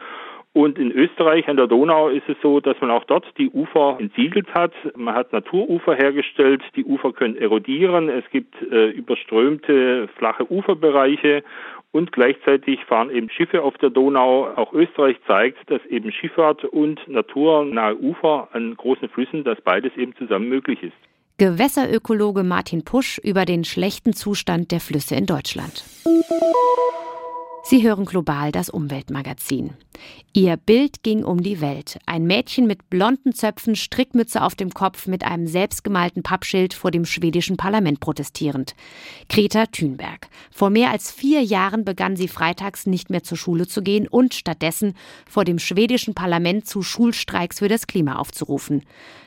Und 0.56 0.80
in 0.80 0.90
Österreich 0.90 1.50
an 1.50 1.58
der 1.58 1.68
Donau 1.68 2.08
ist 2.08 2.30
es 2.30 2.38
so, 2.42 2.62
dass 2.62 2.80
man 2.80 2.90
auch 2.90 3.04
dort 3.04 3.26
die 3.38 3.50
Ufer 3.50 3.98
entsiegelt 4.00 4.48
hat. 4.54 4.72
Man 4.96 5.14
hat 5.14 5.34
Naturufer 5.34 5.96
hergestellt. 5.96 6.62
Die 6.78 6.86
Ufer 6.86 7.12
können 7.12 7.36
erodieren. 7.36 8.08
Es 8.08 8.24
gibt 8.32 8.56
äh, 8.62 8.92
überströmte 8.92 10.08
flache 10.18 10.50
Uferbereiche. 10.50 11.44
Und 11.92 12.14
gleichzeitig 12.14 12.80
fahren 12.86 13.10
eben 13.10 13.30
Schiffe 13.30 13.64
auf 13.64 13.78
der 13.80 13.90
Donau. 13.90 14.48
Auch 14.56 14.72
Österreich 14.72 15.18
zeigt, 15.28 15.70
dass 15.70 15.86
eben 15.88 16.14
Schifffahrt 16.14 16.64
und 16.64 17.06
naturnahe 17.06 17.98
Ufer 17.98 18.48
an 18.54 18.78
großen 18.78 19.10
Flüssen, 19.10 19.44
dass 19.44 19.60
beides 19.60 19.92
eben 19.98 20.16
zusammen 20.16 20.48
möglich 20.48 20.82
ist. 20.84 20.96
Gewässerökologe 21.38 22.44
Martin 22.44 22.86
Pusch 22.86 23.18
über 23.18 23.44
den 23.44 23.66
schlechten 23.66 24.14
Zustand 24.14 24.72
der 24.72 24.80
Flüsse 24.80 25.16
in 25.16 25.26
Deutschland. 25.26 25.84
Sie 27.68 27.82
hören 27.82 28.06
global 28.06 28.52
das 28.52 28.70
Umweltmagazin. 28.70 29.74
Ihr 30.34 30.56
Bild 30.56 31.02
ging 31.02 31.24
um 31.24 31.42
die 31.42 31.62
Welt. 31.62 31.98
Ein 32.06 32.28
Mädchen 32.28 32.68
mit 32.68 32.92
blonden 32.92 33.34
Zöpfen, 33.34 33.76
Strickmütze 33.76 34.44
auf 34.44 34.54
dem 34.54 34.70
Kopf, 34.70 35.08
mit 35.08 35.24
einem 35.24 35.48
selbstgemalten 35.48 36.22
Pappschild 36.22 36.76
vor 36.76 36.92
dem 36.92 37.06
schwedischen 37.06 37.58
Parlament 37.58 38.02
protestierend. 38.02 38.76
Greta 39.30 39.66
Thunberg. 39.66 40.28
Vor 40.52 40.70
mehr 40.70 40.92
als 40.92 41.12
vier 41.12 41.42
Jahren 41.42 41.86
begann 41.86 42.16
sie 42.16 42.28
freitags 42.28 42.86
nicht 42.86 43.10
mehr 43.10 43.24
zur 43.24 43.40
Schule 43.40 43.66
zu 43.66 43.82
gehen 43.82 44.08
und 44.08 44.36
stattdessen 44.36 44.94
vor 45.28 45.44
dem 45.44 45.58
schwedischen 45.58 46.14
Parlament 46.14 46.68
zu 46.68 46.84
Schulstreiks 46.84 47.58
für 47.58 47.68
das 47.68 47.88
Klima 47.88 48.18
aufzurufen. 48.18 48.84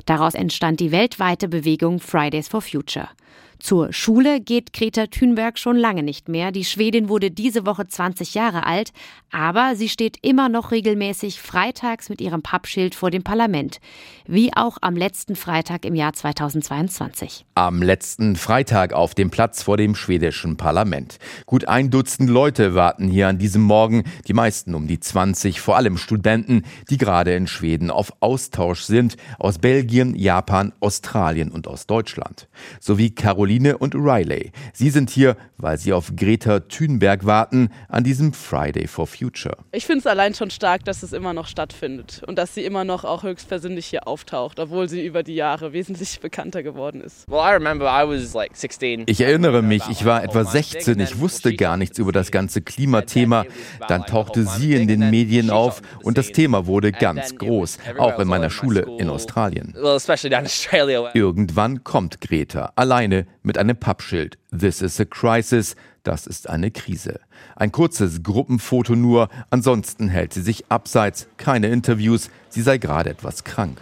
Daraus 0.06 0.34
entstand 0.34 0.78
die 0.78 0.92
weltweite 0.92 1.48
Bewegung 1.48 1.98
Fridays 1.98 2.46
for 2.46 2.62
Future. 2.62 3.08
Zur 3.58 3.92
Schule 3.92 4.40
geht 4.40 4.72
Greta 4.72 5.08
Thunberg 5.08 5.58
schon 5.58 5.76
lange 5.76 6.04
nicht 6.04 6.28
mehr. 6.28 6.52
Die 6.52 6.64
Schwedin 6.64 7.08
wurde 7.08 7.32
diese 7.32 7.66
Woche 7.66 7.88
20 7.88 8.34
Jahre 8.34 8.64
alt, 8.64 8.92
aber 9.32 9.74
sie 9.74 9.88
steht 9.88 10.16
immer 10.22 10.48
noch 10.48 10.70
regelmäßig 10.70 11.40
freitags 11.40 12.08
mit 12.08 12.20
ihrem 12.20 12.40
Pappschild 12.40 12.94
vor 12.94 13.10
dem 13.10 13.24
Parlament, 13.24 13.80
wie 14.26 14.52
auch 14.54 14.78
am 14.80 14.96
letzten 14.96 15.34
Freitag 15.34 15.84
im 15.84 15.96
Jahr 15.96 16.12
2022. 16.12 17.46
Am 17.56 17.82
letzten 17.82 18.36
Freitag 18.36 18.92
auf 18.92 19.16
dem 19.16 19.30
Platz 19.30 19.64
vor 19.64 19.76
dem 19.76 19.96
schwedischen 19.96 20.56
Parlament. 20.56 21.18
Gut 21.46 21.66
ein 21.66 21.90
Dutzend 21.90 22.30
Leute 22.30 22.76
warten 22.76 23.08
hier 23.08 23.26
an 23.26 23.38
diesem 23.38 23.62
Morgen, 23.62 24.04
die 24.28 24.34
meisten 24.34 24.74
um 24.74 24.86
die 24.86 25.00
20, 25.00 25.60
vor 25.60 25.76
allem 25.76 25.98
Studenten, 25.98 26.62
die 26.90 26.96
gerade 26.96 27.34
in 27.34 27.48
Schweden 27.48 27.90
auf 27.90 28.12
Austausch 28.20 28.82
sind, 28.82 29.16
aus 29.38 29.58
Belgien, 29.58 30.14
Japan, 30.14 30.72
Australien 30.78 31.50
und 31.50 31.66
aus 31.66 31.86
Deutschland. 31.86 32.48
Sowie 32.80 33.10
Caroline 33.10 33.47
Caroline 33.48 33.78
und 33.78 33.94
Riley. 33.94 34.52
Sie 34.74 34.90
sind 34.90 35.08
hier, 35.08 35.34
weil 35.56 35.78
sie 35.78 35.94
auf 35.94 36.12
Greta 36.14 36.60
Thunberg 36.60 37.24
warten 37.24 37.70
an 37.88 38.04
diesem 38.04 38.34
Friday 38.34 38.86
for 38.86 39.06
Future. 39.06 39.56
Ich 39.72 39.86
finde 39.86 40.00
es 40.00 40.06
allein 40.06 40.34
schon 40.34 40.50
stark, 40.50 40.84
dass 40.84 41.02
es 41.02 41.14
immer 41.14 41.32
noch 41.32 41.46
stattfindet 41.46 42.22
und 42.26 42.36
dass 42.36 42.54
sie 42.54 42.66
immer 42.66 42.84
noch 42.84 43.04
auch 43.04 43.22
höchstpersönlich 43.22 43.86
hier 43.86 44.06
auftaucht, 44.06 44.60
obwohl 44.60 44.86
sie 44.90 45.04
über 45.04 45.22
die 45.22 45.34
Jahre 45.34 45.72
wesentlich 45.72 46.20
bekannter 46.22 46.62
geworden 46.62 47.00
ist. 47.00 47.24
Ich 49.06 49.20
erinnere 49.22 49.62
mich, 49.62 49.82
ich 49.88 50.04
war 50.04 50.22
etwa 50.22 50.44
16, 50.44 51.00
ich 51.00 51.18
wusste 51.18 51.54
gar 51.54 51.78
nichts 51.78 51.98
über 51.98 52.12
das 52.12 52.30
ganze 52.30 52.60
Klimathema. 52.60 53.46
Dann 53.88 54.04
tauchte 54.04 54.44
sie 54.44 54.74
in 54.74 54.88
den 54.88 55.08
Medien 55.08 55.48
auf 55.48 55.80
und 56.02 56.18
das 56.18 56.32
Thema 56.32 56.66
wurde 56.66 56.92
ganz 56.92 57.34
groß, 57.34 57.78
auch 57.96 58.18
in 58.18 58.28
meiner 58.28 58.50
Schule 58.50 58.86
in 58.98 59.08
Australien. 59.08 59.74
Irgendwann 61.14 61.84
kommt 61.84 62.20
Greta 62.20 62.72
alleine 62.76 63.26
mit 63.48 63.58
einem 63.58 63.76
Pappschild. 63.76 64.38
This 64.56 64.82
is 64.82 65.00
a 65.00 65.04
crisis. 65.04 65.74
Das 66.04 66.26
ist 66.26 66.48
eine 66.48 66.70
Krise. 66.70 67.18
Ein 67.56 67.72
kurzes 67.72 68.22
Gruppenfoto 68.22 68.94
nur, 68.94 69.28
ansonsten 69.50 70.08
hält 70.08 70.32
sie 70.32 70.42
sich 70.42 70.70
abseits, 70.70 71.26
keine 71.36 71.68
Interviews, 71.68 72.30
sie 72.50 72.62
sei 72.62 72.78
gerade 72.78 73.10
etwas 73.10 73.44
krank. 73.44 73.78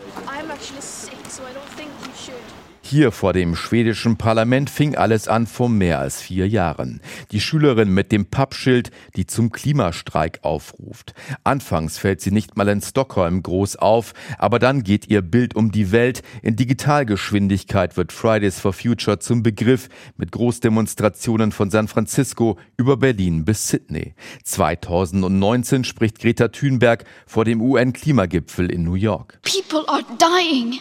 Hier 2.88 3.11
vor 3.11 3.33
dem 3.33 3.57
schwedischen 3.57 4.16
Parlament 4.16 4.71
fing 4.71 4.95
alles 4.95 5.26
an 5.26 5.49
vor 5.49 5.69
mehr 5.69 5.99
als 5.99 6.23
vier 6.23 6.47
Jahren. 6.47 7.00
Die 7.33 7.40
Schülerin 7.40 7.93
mit 7.93 8.12
dem 8.12 8.26
Pappschild, 8.26 8.93
die 9.16 9.26
zum 9.26 9.50
Klimastreik 9.50 10.38
aufruft. 10.43 11.12
Anfangs 11.43 11.99
fällt 11.99 12.21
sie 12.21 12.31
nicht 12.31 12.57
mal 12.57 12.69
in 12.69 12.81
Stockholm 12.81 13.43
groß 13.43 13.75
auf, 13.75 14.14
aber 14.38 14.61
dann 14.61 14.85
geht 14.85 15.09
ihr 15.09 15.21
Bild 15.23 15.57
um 15.57 15.73
die 15.73 15.90
Welt. 15.90 16.23
In 16.43 16.55
Digitalgeschwindigkeit 16.55 17.97
wird 17.97 18.12
Fridays 18.12 18.61
for 18.61 18.73
Future 18.73 19.19
zum 19.19 19.43
Begriff 19.43 19.88
mit 20.16 20.31
Großdemonstrationen 20.31 21.50
von 21.50 21.71
San 21.71 21.88
Francisco 21.88 22.57
über 22.76 22.97
Berlin 22.97 23.45
bis 23.45 23.66
Sydney. 23.66 24.14
2019 24.45 25.83
spricht 25.83 26.21
Greta 26.21 26.47
Thunberg 26.47 27.05
vor 27.26 27.45
dem 27.45 27.61
UN-Klimagipfel 27.61 28.71
in 28.71 28.85
New 28.85 28.95
York. 28.95 29.40
People 29.43 29.85
are 29.88 30.05
dying. 30.21 30.78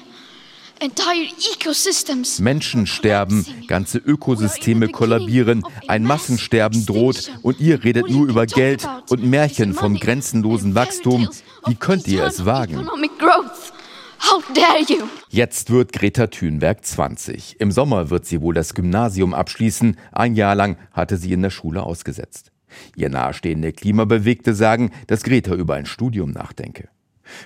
Menschen 2.39 2.87
sterben, 2.87 3.45
ganze 3.67 3.97
Ökosysteme 3.97 4.89
kollabieren, 4.89 5.63
ein 5.87 6.03
Massensterben 6.03 6.85
droht 6.85 7.31
und 7.41 7.59
ihr 7.59 7.83
redet 7.83 8.09
nur 8.09 8.27
über 8.27 8.45
Geld 8.45 8.87
und 9.09 9.23
Märchen 9.23 9.73
vom 9.73 9.95
grenzenlosen 9.95 10.75
Wachstum. 10.75 11.29
Wie 11.65 11.75
könnt 11.75 12.07
ihr 12.07 12.25
es 12.25 12.45
wagen? 12.45 12.87
Jetzt 15.29 15.69
wird 15.69 15.93
Greta 15.93 16.27
Thunberg 16.27 16.85
20. 16.85 17.59
Im 17.59 17.71
Sommer 17.71 18.09
wird 18.09 18.25
sie 18.25 18.41
wohl 18.41 18.53
das 18.53 18.73
Gymnasium 18.73 19.33
abschließen. 19.33 19.97
Ein 20.11 20.35
Jahr 20.35 20.55
lang 20.55 20.77
hatte 20.91 21.17
sie 21.17 21.33
in 21.33 21.41
der 21.41 21.49
Schule 21.49 21.83
ausgesetzt. 21.83 22.51
Ihr 22.95 23.09
nahestehende 23.09 23.71
Klimabewegte 23.71 24.53
sagen, 24.53 24.91
dass 25.07 25.23
Greta 25.23 25.53
über 25.53 25.75
ein 25.75 25.85
Studium 25.85 26.31
nachdenke. 26.31 26.89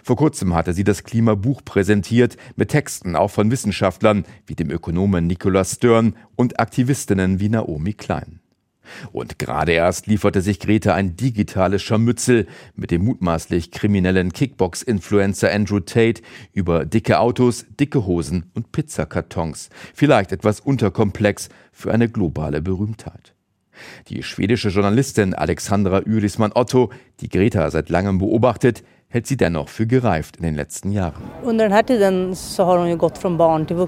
Vor 0.03 0.15
kurzem 0.15 0.53
hatte 0.53 0.73
sie 0.73 0.83
das 0.83 1.03
Klimabuch 1.03 1.63
präsentiert 1.63 2.37
mit 2.55 2.69
Texten 2.69 3.15
auch 3.15 3.31
von 3.31 3.51
Wissenschaftlern 3.51 4.25
wie 4.45 4.55
dem 4.55 4.69
Ökonomen 4.69 5.27
Nicholas 5.27 5.75
Stern 5.75 6.15
und 6.35 6.59
Aktivistinnen 6.59 7.39
wie 7.39 7.49
Naomi 7.49 7.93
Klein. 7.93 8.39
Und 9.11 9.39
gerade 9.39 9.71
erst 9.71 10.07
lieferte 10.07 10.41
sich 10.41 10.59
Greta 10.59 10.93
ein 10.93 11.15
digitales 11.15 11.81
Scharmützel 11.81 12.47
mit 12.75 12.91
dem 12.91 13.05
mutmaßlich 13.05 13.71
kriminellen 13.71 14.33
Kickbox-Influencer 14.33 15.51
Andrew 15.51 15.79
Tate 15.79 16.21
über 16.53 16.85
dicke 16.85 17.19
Autos, 17.19 17.65
dicke 17.79 18.05
Hosen 18.05 18.49
und 18.53 18.71
Pizzakartons. 18.71 19.69
Vielleicht 19.93 20.31
etwas 20.31 20.59
unterkomplex 20.59 21.49
für 21.71 21.93
eine 21.93 22.09
globale 22.09 22.61
Berühmtheit. 22.61 23.35
Die 24.09 24.23
schwedische 24.23 24.69
Journalistin 24.69 25.33
Alexandra 25.33 26.01
Urisman 26.05 26.51
Otto, 26.53 26.91
die 27.21 27.29
Greta 27.29 27.69
seit 27.71 27.89
langem 27.89 28.17
beobachtet, 28.17 28.83
hält 29.11 29.25
sie 29.25 29.37
dennoch 29.37 29.69
für 29.69 29.87
gereift 29.87 30.37
in 30.37 30.43
den 30.43 30.53
letzten 30.53 30.91
Jahren. 30.91 31.23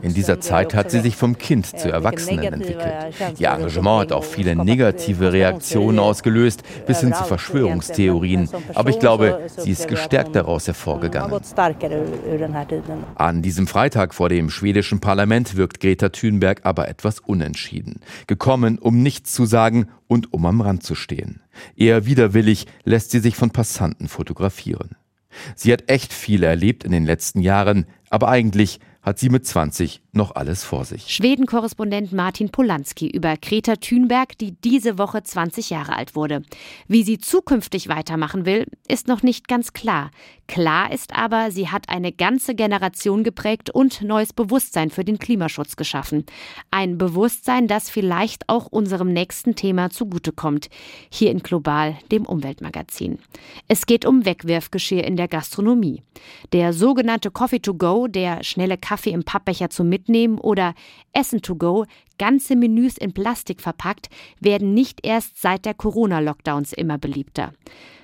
In 0.02 0.14
dieser 0.16 0.42
Zeit 0.42 0.74
hat 0.74 0.90
sie 0.90 1.00
sich 1.00 1.16
vom 1.16 1.38
Kind 1.38 1.68
zu 1.68 1.92
Erwachsenen 1.92 2.44
entwickelt. 2.44 2.94
Ihr 3.38 3.50
Engagement 3.50 4.02
hat 4.02 4.12
auch 4.14 4.24
viele 4.24 4.56
negative 4.56 5.32
Reaktionen 5.32 6.00
ausgelöst, 6.00 6.64
bis 6.88 7.02
hin 7.02 7.14
zu 7.14 7.24
Verschwörungstheorien. 7.24 8.50
Aber 8.74 8.90
ich 8.90 8.98
glaube, 8.98 9.42
sie 9.58 9.70
ist 9.70 9.88
gestärkt 9.88 10.36
daraus 10.36 10.66
hervorgegangen. 10.66 11.40
An 13.14 13.42
diesem 13.44 13.68
Freitag 13.68 14.16
vor 14.16 14.30
dem 14.30 14.50
schwedischen 14.50 15.02
Parlament 15.02 15.56
wirkt 15.56 15.80
Greta 15.80 16.10
Thunberg 16.10 16.62
aber 16.64 16.88
etwas 16.88 17.20
unentschieden. 17.20 18.00
Gekommen, 18.26 18.80
um 18.80 19.04
nichts 19.04 19.34
zu 19.34 19.46
sagen 19.46 19.88
und 20.08 20.34
um 20.34 20.48
am 20.48 20.62
Rand 20.62 20.82
zu 20.82 20.96
stehen. 20.96 21.42
Eher 21.76 22.08
widerwillig 22.08 22.66
lässt 22.86 23.12
sie 23.12 23.20
sich 23.20 23.36
von 23.36 23.52
Passanten 23.52 24.08
fotografieren. 24.08 24.96
Sie 25.56 25.72
hat 25.72 25.90
echt 25.90 26.14
viel 26.14 26.44
erlebt 26.44 26.84
in 26.84 26.92
den 26.92 27.06
letzten 27.06 27.42
Jahren, 27.42 27.86
aber 28.10 28.28
eigentlich 28.28 28.80
hat 29.02 29.18
sie 29.18 29.30
mit 29.30 29.46
20 29.46 30.02
noch 30.14 30.36
alles 30.36 30.64
vor 30.64 30.86
sich. 30.86 31.08
Schweden-Korrespondent 31.08 32.12
Martin 32.12 32.50
Polanski 32.50 33.10
über 33.10 33.36
Greta 33.38 33.78
Thunberg, 33.78 34.38
die 34.38 34.52
diese 34.52 34.98
Woche 34.98 35.24
20 35.24 35.70
Jahre 35.70 35.96
alt 35.96 36.16
wurde. 36.16 36.44
Wie 36.88 37.04
sie 37.04 37.18
zukünftig 37.18 37.88
weitermachen 37.88 38.46
will, 38.46 38.68
ist 38.88 39.08
noch 39.08 39.24
nicht 39.24 39.48
ganz 39.48 39.74
klar. 39.74 40.12
Klar 40.48 40.92
ist 40.92 41.16
aber, 41.16 41.50
sie 41.50 41.70
hat 41.70 41.90
eine 41.90 42.12
ganze 42.12 42.54
Generation 42.56 43.24
geprägt 43.24 43.70
und 43.70 44.02
neues 44.02 44.34
Bewusstsein 44.34 44.90
für 44.90 45.06
den 45.06 45.18
Klimaschutz 45.18 45.78
geschaffen. 45.78 46.26
Ein 46.70 46.98
Bewusstsein, 46.98 47.68
das 47.68 47.90
vielleicht 47.90 48.50
auch 48.50 48.68
unserem 48.68 49.14
nächsten 49.14 49.56
Thema 49.56 49.90
zugutekommt. 49.90 50.70
Hier 51.10 51.32
in 51.32 51.40
Global, 51.40 51.98
dem 52.12 52.26
Umweltmagazin. 52.26 53.18
Es 53.70 53.86
geht 53.86 54.06
um 54.06 54.26
Wegwerfgeschirr 54.26 55.06
in 55.06 55.16
der 55.16 55.30
Gastronomie. 55.30 56.04
Der 56.52 56.74
sogenannte 56.74 57.32
Coffee 57.32 57.62
to 57.62 57.74
go, 57.74 58.08
der 58.08 58.44
schnelle 58.44 58.78
Kaffee 58.78 58.91
im 59.12 59.24
Pappbecher 59.24 59.70
zum 59.70 59.90
Mitnehmen 59.90 60.38
oder 60.38 60.74
Essen 61.14 61.42
to 61.42 61.56
go, 61.56 61.86
ganze 62.18 62.56
Menüs 62.56 62.98
in 62.98 63.14
Plastik 63.14 63.62
verpackt, 63.62 64.10
werden 64.40 64.74
nicht 64.74 65.06
erst 65.06 65.42
seit 65.42 65.66
der 65.66 65.74
Corona-Lockdowns 65.74 66.74
immer 66.74 66.98
beliebter. 66.98 67.54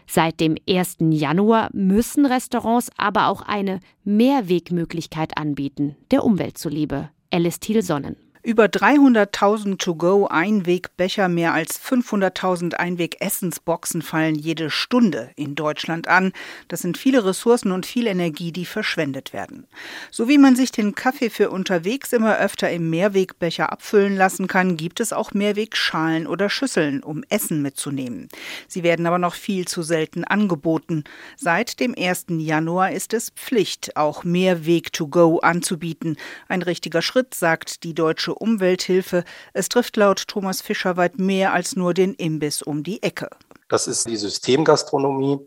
Seit 0.07 0.39
dem 0.39 0.55
1. 0.67 0.97
Januar 1.11 1.69
müssen 1.73 2.25
Restaurants 2.25 2.89
aber 2.97 3.27
auch 3.27 3.41
eine 3.41 3.81
Mehrwegmöglichkeit 4.05 5.37
anbieten, 5.37 5.97
der 6.11 6.23
Umwelt 6.23 6.57
zuliebe. 6.57 7.09
Alice 7.29 7.59
Thiel-Sonnen. 7.59 8.15
Über 8.47 8.67
300.000 8.67 9.77
To-Go-Einwegbecher, 9.77 11.27
mehr 11.27 11.53
als 11.53 11.81
500.000 11.81 12.75
Einweg-Essensboxen 12.75 14.01
fallen 14.01 14.35
jede 14.35 14.69
Stunde 14.69 15.31
in 15.35 15.53
Deutschland 15.53 16.07
an. 16.07 16.31
Das 16.69 16.79
sind 16.79 16.97
viele 16.97 17.25
Ressourcen 17.25 17.73
und 17.73 17.85
viel 17.85 18.07
Energie, 18.07 18.53
die 18.53 18.63
verschwendet 18.63 19.33
werden. 19.33 19.67
So 20.11 20.29
wie 20.29 20.37
man 20.37 20.55
sich 20.55 20.71
den 20.71 20.95
Kaffee 20.95 21.29
für 21.29 21.49
unterwegs 21.49 22.13
immer 22.13 22.37
öfter 22.37 22.71
im 22.71 22.89
Mehrwegbecher 22.89 23.69
abfüllen 23.69 24.15
lassen 24.15 24.47
kann, 24.47 24.77
gibt 24.77 25.01
es 25.01 25.11
auch 25.11 25.33
Mehrwegschalen 25.33 26.25
oder 26.25 26.49
Schüsseln, 26.49 27.03
um 27.03 27.25
Essen 27.27 27.61
mitzunehmen. 27.61 28.29
Sie 28.69 28.81
werden 28.81 29.07
aber 29.07 29.19
noch 29.19 29.33
viel 29.33 29.67
zu 29.67 29.83
selten 29.83 30.23
angeboten. 30.23 31.03
Seit 31.35 31.81
dem 31.81 31.93
1. 31.99 32.27
Januar 32.29 32.93
ist 32.93 33.13
es 33.13 33.29
Pflicht, 33.31 33.97
auch 33.97 34.23
Mehrweg-To-Go 34.23 35.39
anzubieten. 35.39 36.15
Ein 36.47 36.61
richtiger 36.61 37.01
Schritt, 37.01 37.33
sagt 37.33 37.83
die 37.83 37.93
Deutsche 37.93 38.36
Umwelthilfe. 38.37 39.23
Es 39.53 39.69
trifft 39.69 39.97
laut 39.97 40.27
Thomas 40.27 40.61
Fischer 40.61 40.97
weit 40.97 41.19
mehr 41.19 41.53
als 41.53 41.75
nur 41.75 41.93
den 41.93 42.13
Imbiss 42.13 42.61
um 42.61 42.83
die 42.83 43.03
Ecke. 43.03 43.29
Das 43.69 43.87
ist 43.87 44.07
die 44.07 44.17
Systemgastronomie. 44.17 45.39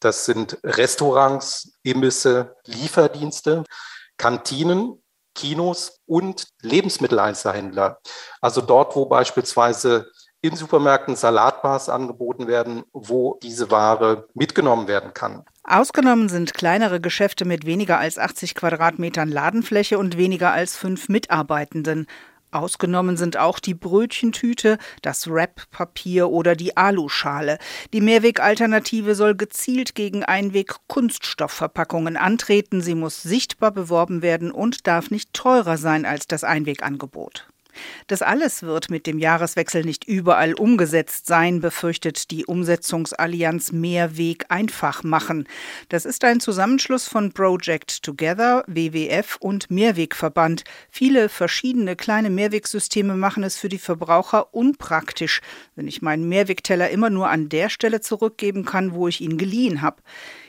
Das 0.00 0.24
sind 0.24 0.58
Restaurants, 0.64 1.78
Imbisse, 1.82 2.56
Lieferdienste, 2.66 3.64
Kantinen, 4.16 5.02
Kinos 5.34 6.00
und 6.06 6.48
Lebensmitteleinzelhändler. 6.60 7.98
Also 8.40 8.60
dort, 8.60 8.94
wo 8.96 9.06
beispielsweise 9.06 10.10
in 10.42 10.56
Supermärkten 10.56 11.14
Salatbars 11.14 11.88
angeboten 11.88 12.48
werden, 12.48 12.82
wo 12.92 13.38
diese 13.42 13.70
Ware 13.70 14.26
mitgenommen 14.34 14.88
werden 14.88 15.14
kann. 15.14 15.44
Ausgenommen 15.62 16.28
sind 16.28 16.52
kleinere 16.52 17.00
Geschäfte 17.00 17.44
mit 17.44 17.64
weniger 17.64 17.98
als 17.98 18.18
80 18.18 18.56
Quadratmetern 18.56 19.28
Ladenfläche 19.28 19.98
und 19.98 20.16
weniger 20.16 20.52
als 20.52 20.76
fünf 20.76 21.08
Mitarbeitenden. 21.08 22.08
Ausgenommen 22.52 23.16
sind 23.16 23.38
auch 23.38 23.58
die 23.58 23.74
Brötchentüte, 23.74 24.78
das 25.00 25.26
Wrap-Papier 25.26 26.28
oder 26.28 26.54
die 26.54 26.76
Aluschale. 26.76 27.58
Die 27.92 28.00
Mehrwegalternative 28.02 29.14
soll 29.14 29.34
gezielt 29.34 29.94
gegen 29.94 30.22
Einweg-Kunststoffverpackungen 30.22 32.18
antreten. 32.18 32.82
Sie 32.82 32.94
muss 32.94 33.22
sichtbar 33.22 33.70
beworben 33.70 34.20
werden 34.20 34.52
und 34.52 34.86
darf 34.86 35.10
nicht 35.10 35.32
teurer 35.32 35.78
sein 35.78 36.04
als 36.04 36.26
das 36.26 36.44
Einwegangebot. 36.44 37.51
Das 38.06 38.22
alles 38.22 38.62
wird 38.62 38.90
mit 38.90 39.06
dem 39.06 39.18
Jahreswechsel 39.18 39.84
nicht 39.84 40.04
überall 40.04 40.54
umgesetzt 40.54 41.26
sein, 41.26 41.60
befürchtet 41.60 42.30
die 42.30 42.46
Umsetzungsallianz 42.46 43.72
Mehrweg 43.72 44.46
einfach 44.48 45.02
machen. 45.02 45.48
Das 45.88 46.04
ist 46.04 46.24
ein 46.24 46.40
Zusammenschluss 46.40 47.08
von 47.08 47.32
Project 47.32 48.02
Together, 48.02 48.64
WWF 48.66 49.36
und 49.40 49.70
Mehrwegverband. 49.70 50.64
Viele 50.90 51.28
verschiedene 51.28 51.96
kleine 51.96 52.30
Mehrwegsysteme 52.30 53.16
machen 53.16 53.42
es 53.42 53.56
für 53.56 53.68
die 53.68 53.78
Verbraucher 53.78 54.54
unpraktisch, 54.54 55.40
wenn 55.76 55.88
ich 55.88 56.02
meinen 56.02 56.28
Mehrwegteller 56.28 56.90
immer 56.90 57.10
nur 57.10 57.28
an 57.28 57.48
der 57.48 57.68
Stelle 57.68 58.00
zurückgeben 58.00 58.64
kann, 58.64 58.92
wo 58.92 59.08
ich 59.08 59.20
ihn 59.20 59.38
geliehen 59.38 59.82
habe. 59.82 60.02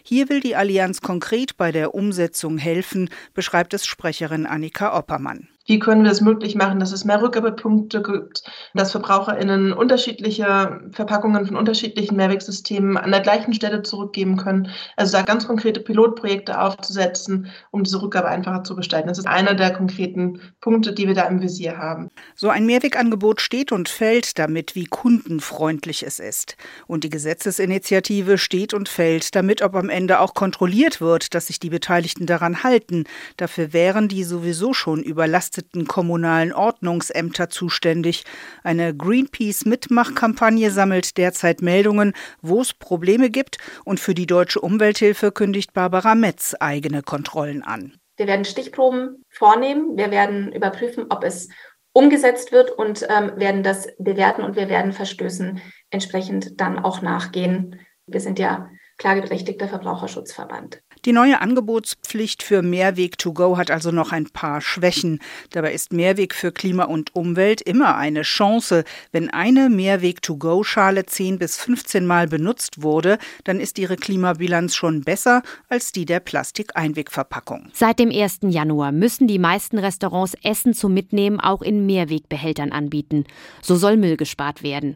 Hier 0.04 0.28
will 0.28 0.42
die 0.42 0.56
Allianz 0.56 1.00
konkret 1.02 1.56
bei 1.56 1.72
der 1.72 1.96
Umsetzung 1.96 2.58
helfen, 2.58 3.10
beschreibt 3.34 3.74
es 3.74 3.86
Sprecherin 3.86 4.46
Annika 4.46 4.98
Oppermann. 4.98 5.48
Wie 5.66 5.80
können 5.80 6.04
wir 6.04 6.12
es 6.12 6.20
möglich 6.20 6.56
machen, 6.56 6.82
dass 6.82 6.92
es 6.92 7.06
mehr 7.06 7.22
Rückgabepunkte 7.22 8.02
gibt, 8.02 8.44
dass 8.74 8.92
VerbraucherInnen 8.92 9.72
unterschiedliche 9.72 10.82
Verpackungen 10.92 11.46
von 11.46 11.56
unterschiedlichen 11.56 12.18
Mehrwegsystemen 12.18 12.98
an 12.98 13.12
der 13.12 13.22
gleichen 13.22 13.54
Stelle 13.54 13.82
zurückgeben 13.82 14.36
können? 14.36 14.68
Also 14.98 15.16
da 15.16 15.24
ganz 15.24 15.48
konkrete 15.48 15.80
Pilotprojekte 15.80 16.60
aufzusetzen, 16.60 17.48
um 17.72 17.84
diese 17.84 18.02
Rückgabe 18.02 18.28
einfacher 18.28 18.66
zu 18.66 18.76
gestalten. 18.76 19.08
Das 19.08 19.20
ist 19.20 19.28
einer 19.28 19.54
der 19.54 19.72
konkreten 19.72 20.42
Punkte, 20.60 20.92
die 20.92 21.08
wir 21.08 21.16
da 21.16 21.24
im 21.24 21.42
Visier 21.42 21.78
haben. 21.78 22.10
So 22.36 22.50
ein 22.50 22.66
Mehrwegangebot 22.66 23.40
steht 23.40 23.72
und 23.72 23.88
fällt 23.88 24.38
damit, 24.40 24.76
wie 24.76 24.86
kundenfreundlich 24.86 26.04
es 26.04 26.20
ist. 26.20 26.58
Und 26.88 27.06
die 27.06 27.10
Gesetzesinitiative 27.10 28.38
steht 28.38 28.74
und 28.74 28.90
fällt 28.90 29.34
damit, 29.34 29.62
ob 29.62 29.76
am 29.76 29.90
Ende 29.90 30.20
auch 30.20 30.34
kontrolliert 30.34 31.00
wird, 31.00 31.34
dass 31.34 31.48
sich 31.48 31.62
die 31.62 31.70
Beteiligten 31.70 32.26
daran 32.26 32.64
halten. 32.64 33.06
Dafür 33.38 33.72
wären 33.72 34.10
die 34.10 34.26
sowieso 34.26 34.74
schon 34.74 35.02
überlastet 35.02 35.53
belasteten 35.54 35.88
kommunalen 35.88 36.52
Ordnungsämter 36.52 37.50
zuständig. 37.50 38.24
Eine 38.64 38.96
Greenpeace-Mitmachkampagne 38.96 40.72
sammelt 40.72 41.18
derzeit 41.18 41.62
Meldungen, 41.62 42.14
wo 42.42 42.62
es 42.62 42.74
Probleme 42.74 43.30
gibt 43.30 43.58
und 43.86 44.00
für 44.00 44.16
die 44.16 44.26
Deutsche 44.26 44.60
Umwelthilfe 44.60 45.32
kündigt 45.32 45.74
Barbara 45.74 46.16
Metz 46.16 46.56
eigene 46.60 47.04
Kontrollen 47.04 47.62
an. 47.62 47.94
Wir 48.18 48.28
werden 48.28 48.46
Stichproben 48.46 49.24
vornehmen. 49.30 49.96
Wir 49.98 50.12
werden 50.12 50.52
überprüfen, 50.52 51.06
ob 51.10 51.24
es 51.24 51.50
umgesetzt 51.94 52.52
wird 52.52 52.72
und 52.72 53.06
ähm, 53.10 53.34
werden 53.36 53.62
das 53.62 53.88
bewerten 54.00 54.44
und 54.44 54.56
wir 54.56 54.70
werden 54.70 54.94
Verstößen 54.94 55.62
entsprechend 55.92 56.60
dann 56.60 56.80
auch 56.80 57.02
nachgehen. 57.02 57.80
Wir 58.08 58.20
sind 58.20 58.40
ja 58.40 58.70
klageberechtigter 58.98 59.68
Verbraucherschutzverband. 59.68 60.82
Die 61.06 61.12
neue 61.12 61.42
Angebotspflicht 61.42 62.44
für 62.44 62.62
Mehrweg 62.62 63.18
to 63.18 63.34
go 63.34 63.58
hat 63.58 63.70
also 63.70 63.92
noch 63.92 64.14
ein 64.14 64.30
paar 64.30 64.62
Schwächen. 64.62 65.20
Dabei 65.50 65.74
ist 65.74 65.92
Mehrweg 65.92 66.34
für 66.34 66.54
Klima 66.54 66.86
und 66.86 67.14
Umwelt 67.14 67.62
immer 67.62 67.98
eine 67.98 68.22
Chance. 68.22 68.86
Wenn 69.12 69.30
eine 69.30 69.70
Mehrweg 69.70 70.22
to 70.22 70.38
go 70.38 70.64
Schale 70.64 71.06
10 71.06 71.40
bis 71.40 71.58
15 71.58 72.06
Mal 72.06 72.28
benutzt 72.28 72.84
wurde, 72.84 73.18
dann 73.44 73.60
ist 73.60 73.80
ihre 73.80 73.98
Klimabilanz 73.98 74.76
schon 74.76 75.02
besser 75.02 75.44
als 75.68 75.92
die 75.92 76.06
der 76.06 76.22
Plastikeinwegverpackung. 76.22 77.68
Seit 77.74 78.00
dem 78.00 78.10
1. 78.10 78.40
Januar 78.44 78.94
müssen 78.94 79.28
die 79.28 79.40
meisten 79.40 79.80
Restaurants 79.80 80.38
Essen 80.42 80.74
zum 80.74 80.94
Mitnehmen 80.94 81.42
auch 81.42 81.62
in 81.62 81.86
Mehrwegbehältern 81.86 82.72
anbieten. 82.72 83.26
So 83.62 83.76
soll 83.76 83.98
Müll 83.98 84.16
gespart 84.16 84.64
werden. 84.64 84.96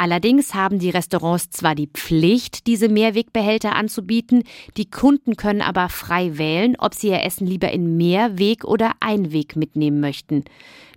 Allerdings 0.00 0.54
haben 0.54 0.78
die 0.78 0.90
Restaurants 0.90 1.50
zwar 1.50 1.74
die 1.74 1.88
Pflicht, 1.88 2.68
diese 2.68 2.88
Mehrwegbehälter 2.88 3.74
anzubieten, 3.74 4.44
die 4.76 4.88
Kunden 4.88 5.34
können 5.34 5.60
aber 5.60 5.88
frei 5.88 6.38
wählen, 6.38 6.76
ob 6.78 6.94
sie 6.94 7.08
ihr 7.08 7.24
Essen 7.24 7.48
lieber 7.48 7.72
in 7.72 7.96
Mehrweg 7.96 8.62
oder 8.62 8.92
Einweg 9.00 9.56
mitnehmen 9.56 9.98
möchten. 9.98 10.44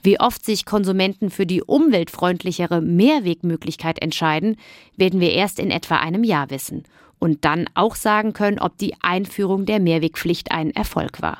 Wie 0.03 0.19
oft 0.19 0.45
sich 0.45 0.65
Konsumenten 0.65 1.31
für 1.31 1.47
die 1.47 1.63
umweltfreundlichere 1.63 2.79
Mehrwegmöglichkeit 2.79 3.99
entscheiden, 3.99 4.57
werden 4.97 5.19
wir 5.19 5.31
erst 5.31 5.57
in 5.57 5.71
etwa 5.71 5.95
einem 5.95 6.23
Jahr 6.23 6.51
wissen 6.51 6.83
und 7.17 7.43
dann 7.43 7.67
auch 7.73 7.95
sagen 7.95 8.33
können, 8.33 8.59
ob 8.59 8.77
die 8.77 8.93
Einführung 9.01 9.65
der 9.65 9.79
Mehrwegpflicht 9.79 10.51
ein 10.51 10.69
Erfolg 10.75 11.23
war. 11.23 11.39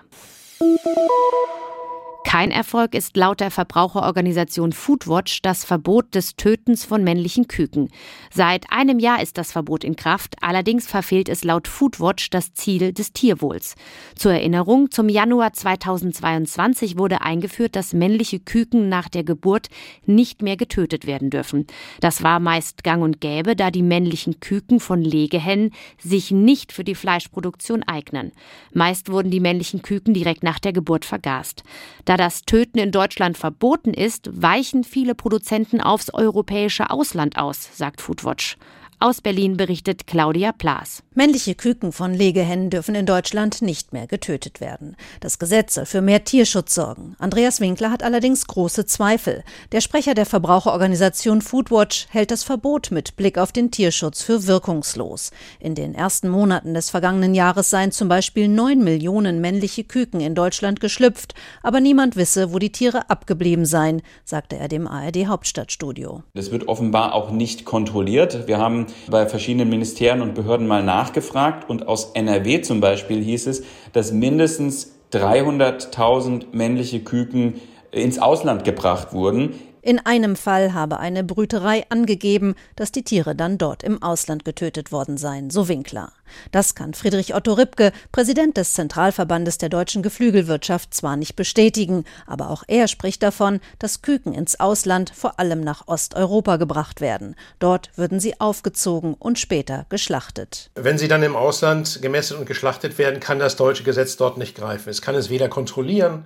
Kein 2.24 2.52
Erfolg 2.52 2.94
ist 2.94 3.18
laut 3.18 3.42
der 3.42 3.52
Verbraucherorganisation 3.52 4.72
Foodwatch 4.72 5.42
das 5.42 5.66
Verbot 5.66 6.16
des 6.16 6.38
Tötens 6.38 6.86
von 6.86 7.04
männlichen 7.04 7.50
Küken. 7.50 7.90
Seit 8.32 8.72
einem 8.72 9.00
Jahr 9.00 9.22
ist 9.22 9.38
das 9.38 9.52
Verbot 9.52 9.84
in 9.84 9.98
Kraft, 9.98 10.36
allerdings 10.40 10.88
verfehlt 10.88 11.28
es 11.28 11.44
laut 11.44 11.68
Foodwatch 11.68 12.30
das 12.30 12.54
Ziel 12.54 12.94
des 12.94 13.12
Tierwohls. 13.12 13.76
Zur 14.16 14.32
Erinnerung, 14.32 14.92
zum 14.92 15.10
Januar 15.10 15.52
2022 15.52 16.98
wurde 16.98 17.22
eingeführt, 17.22 17.76
dass 17.76 17.92
männliche 17.92 18.40
Küken 18.40 18.88
nach 18.88 19.10
der 19.10 19.26
Geburt 19.26 19.68
nicht 20.06 20.42
mehr 20.42 20.56
getötet 20.56 21.06
werden 21.06 21.32
dürfen. 21.32 21.68
Das 22.00 22.24
war 22.24 22.40
meist 22.40 22.86
gang 22.86 23.04
und 23.04 23.20
gäbe, 23.20 23.58
da 23.58 23.72
die 23.72 23.84
männlichen 23.84 24.40
Küken 24.40 24.80
von 24.80 25.02
Legehennen 25.02 25.72
sich 25.98 26.32
nicht 26.32 26.72
für 26.72 26.86
die 26.86 26.96
Fleischproduktion 26.96 27.84
eignen. 27.84 28.32
Meist 28.74 29.12
wurden 29.12 29.32
die 29.32 29.42
männlichen 29.42 29.82
Küken 29.82 30.14
direkt 30.14 30.44
nach 30.44 30.60
der 30.60 30.72
Geburt 30.72 31.04
vergast. 31.04 31.64
Da 32.12 32.18
das 32.18 32.42
Töten 32.42 32.78
in 32.78 32.92
Deutschland 32.92 33.38
verboten 33.38 33.94
ist, 33.94 34.30
weichen 34.34 34.84
viele 34.84 35.16
Produzenten 35.16 35.80
aufs 35.80 36.14
europäische 36.14 36.90
Ausland 36.90 37.38
aus, 37.38 37.70
sagt 37.78 38.02
Foodwatch. 38.02 38.58
Aus 39.04 39.20
Berlin 39.20 39.58
berichtet 39.58 40.06
Claudia 40.06 40.52
Plaas. 40.52 41.02
Männliche 41.16 41.56
Küken 41.56 41.92
von 41.92 42.14
Legehennen 42.14 42.70
dürfen 42.70 42.94
in 42.94 43.08
Deutschland 43.08 43.64
nicht 43.64 43.94
mehr 43.94 44.06
getötet 44.06 44.62
werden. 44.62 44.96
Das 45.22 45.40
Gesetz 45.40 45.74
soll 45.74 45.88
für 45.88 46.02
mehr 46.02 46.24
Tierschutz 46.24 46.76
sorgen. 46.76 47.16
Andreas 47.18 47.60
Winkler 47.62 47.90
hat 47.90 48.04
allerdings 48.04 48.46
große 48.46 48.86
Zweifel. 48.86 49.44
Der 49.72 49.82
Sprecher 49.82 50.14
der 50.14 50.28
Verbraucherorganisation 50.28 51.42
Foodwatch 51.42 52.10
hält 52.12 52.30
das 52.30 52.44
Verbot 52.44 52.92
mit 52.92 53.16
Blick 53.16 53.40
auf 53.40 53.52
den 53.52 53.72
Tierschutz 53.72 54.22
für 54.22 54.46
wirkungslos. 54.46 55.32
In 55.60 55.74
den 55.74 55.96
ersten 55.96 56.30
Monaten 56.30 56.76
des 56.76 56.92
vergangenen 56.92 57.34
Jahres 57.34 57.72
seien 57.72 57.92
zum 57.92 58.08
Beispiel 58.08 58.48
neun 58.50 58.84
Millionen 58.84 59.42
männliche 59.42 59.84
Küken 59.84 60.22
in 60.22 60.36
Deutschland 60.36 60.80
geschlüpft, 60.80 61.34
aber 61.64 61.80
niemand 61.80 62.18
wisse, 62.18 62.54
wo 62.54 62.60
die 62.60 62.72
Tiere 62.72 63.10
abgeblieben 63.10 63.66
seien, 63.66 64.04
sagte 64.26 64.58
er 64.58 64.68
dem 64.68 64.86
ARD 64.86 65.26
Hauptstadtstudio. 65.26 66.22
Das 66.36 66.52
wird 66.52 66.68
offenbar 66.68 67.16
auch 67.16 67.32
nicht 67.32 67.66
kontrolliert. 67.66 68.46
Wir 68.46 68.60
haben 68.60 68.91
bei 69.10 69.26
verschiedenen 69.26 69.70
Ministerien 69.70 70.22
und 70.22 70.36
Behörden 70.36 70.68
mal 70.68 70.84
nachgefragt. 70.84 71.70
Und 71.70 71.88
aus 71.88 72.12
NRW 72.14 72.62
zum 72.62 72.82
Beispiel 72.82 73.24
hieß 73.24 73.48
es, 73.48 73.64
dass 73.94 74.12
mindestens 74.12 74.96
300.000 75.12 76.46
männliche 76.52 77.02
Küken 77.02 77.56
ins 77.92 78.20
Ausland 78.20 78.64
gebracht 78.64 79.14
wurden. 79.14 79.54
In 79.84 79.98
einem 80.06 80.36
Fall 80.36 80.76
habe 80.76 81.00
eine 81.00 81.24
Brüterei 81.24 81.86
angegeben, 81.90 82.54
dass 82.76 82.92
die 82.92 83.04
Tiere 83.04 83.36
dann 83.36 83.58
dort 83.58 83.82
im 83.82 84.04
Ausland 84.04 84.46
getötet 84.46 84.92
worden 84.92 85.18
seien, 85.18 85.50
so 85.50 85.68
Winkler. 85.68 86.12
Das 86.52 86.76
kann 86.76 86.94
Friedrich 86.94 87.34
Otto 87.34 87.54
Ripke, 87.54 87.92
Präsident 88.12 88.58
des 88.58 88.76
Zentralverbandes 88.76 89.58
der 89.58 89.70
deutschen 89.70 90.04
Geflügelwirtschaft, 90.04 90.94
zwar 90.94 91.18
nicht 91.18 91.36
bestätigen, 91.36 92.06
aber 92.28 92.52
auch 92.52 92.64
er 92.68 92.88
spricht 92.88 93.24
davon, 93.24 93.60
dass 93.80 94.04
Küken 94.04 94.34
ins 94.36 94.60
Ausland, 94.60 95.12
vor 95.16 95.40
allem 95.40 95.62
nach 95.62 95.88
Osteuropa, 95.88 96.58
gebracht 96.58 97.02
werden. 97.02 97.36
Dort 97.58 97.90
würden 97.96 98.20
sie 98.20 98.40
aufgezogen 98.40 99.16
und 99.16 99.40
später 99.40 99.88
geschlachtet. 99.90 100.70
Wenn 100.76 101.00
sie 101.00 101.08
dann 101.08 101.24
im 101.24 101.36
Ausland 101.36 102.04
gemästet 102.04 102.38
und 102.38 102.46
geschlachtet 102.46 103.00
werden, 103.00 103.20
kann 103.20 103.40
das 103.40 103.56
deutsche 103.56 103.84
Gesetz 103.84 104.16
dort 104.16 104.38
nicht 104.38 104.56
greifen. 104.56 104.90
Es 104.90 105.02
kann 105.02 105.16
es 105.16 105.32
weder 105.32 105.50
kontrollieren 105.50 106.26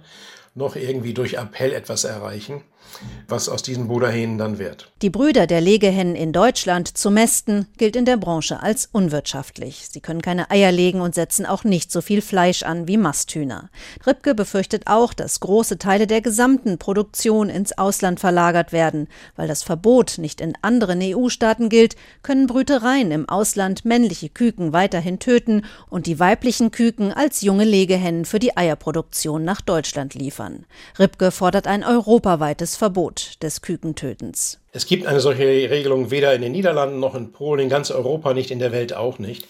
noch 0.55 0.75
irgendwie 0.75 1.13
durch 1.13 1.35
Appell 1.35 1.73
etwas 1.73 2.05
erreichen, 2.05 2.63
was 3.27 3.49
aus 3.49 3.61
diesen 3.61 3.87
Bruderhähnen 3.87 4.37
dann 4.37 4.59
wird. 4.59 4.91
Die 5.01 5.09
Brüder 5.09 5.47
der 5.47 5.61
Legehennen 5.61 6.15
in 6.15 6.31
Deutschland 6.31 6.97
zu 6.97 7.11
mästen 7.11 7.67
gilt 7.77 7.95
in 7.95 8.05
der 8.05 8.17
Branche 8.17 8.61
als 8.61 8.87
unwirtschaftlich. 8.91 9.87
Sie 9.91 9.99
können 9.99 10.21
keine 10.21 10.51
Eier 10.51 10.71
legen 10.71 11.01
und 11.01 11.15
setzen 11.15 11.45
auch 11.45 11.63
nicht 11.63 11.91
so 11.91 12.01
viel 12.01 12.21
Fleisch 12.21 12.63
an 12.63 12.87
wie 12.87 12.97
Masthühner. 12.97 13.69
Ripke 14.05 14.35
befürchtet 14.35 14.83
auch, 14.85 15.13
dass 15.13 15.39
große 15.39 15.77
Teile 15.77 16.07
der 16.07 16.21
gesamten 16.21 16.77
Produktion 16.77 17.49
ins 17.49 17.77
Ausland 17.77 18.19
verlagert 18.19 18.71
werden. 18.71 19.07
Weil 19.35 19.47
das 19.47 19.63
Verbot 19.63 20.17
nicht 20.17 20.41
in 20.41 20.53
anderen 20.61 20.99
EU-Staaten 21.01 21.69
gilt, 21.69 21.95
können 22.21 22.47
Brütereien 22.47 23.11
im 23.11 23.27
Ausland 23.27 23.85
männliche 23.85 24.29
Küken 24.29 24.73
weiterhin 24.73 25.19
töten 25.19 25.63
und 25.89 26.05
die 26.05 26.19
weiblichen 26.19 26.71
Küken 26.71 27.11
als 27.11 27.41
junge 27.41 27.65
Legehennen 27.65 28.25
für 28.25 28.39
die 28.39 28.55
Eierproduktion 28.55 29.43
nach 29.43 29.61
Deutschland 29.61 30.13
liefern. 30.13 30.65
Ripke 30.99 31.31
fordert 31.31 31.67
ein 31.67 31.83
europaweites 31.83 32.74
Verbot 32.75 33.41
des 33.41 33.61
Kükentötens. 33.61 34.59
Es 34.71 34.85
gibt 34.85 35.05
eine 35.05 35.19
solche 35.19 35.43
Regelung 35.43 36.11
weder 36.11 36.33
in 36.33 36.41
den 36.41 36.51
Niederlanden 36.51 36.99
noch 36.99 37.15
in 37.15 37.31
Polen, 37.31 37.61
in 37.61 37.69
ganz 37.69 37.91
Europa 37.91 38.33
nicht, 38.33 38.51
in 38.51 38.59
der 38.59 38.71
Welt 38.71 38.93
auch 38.93 39.19
nicht. 39.19 39.47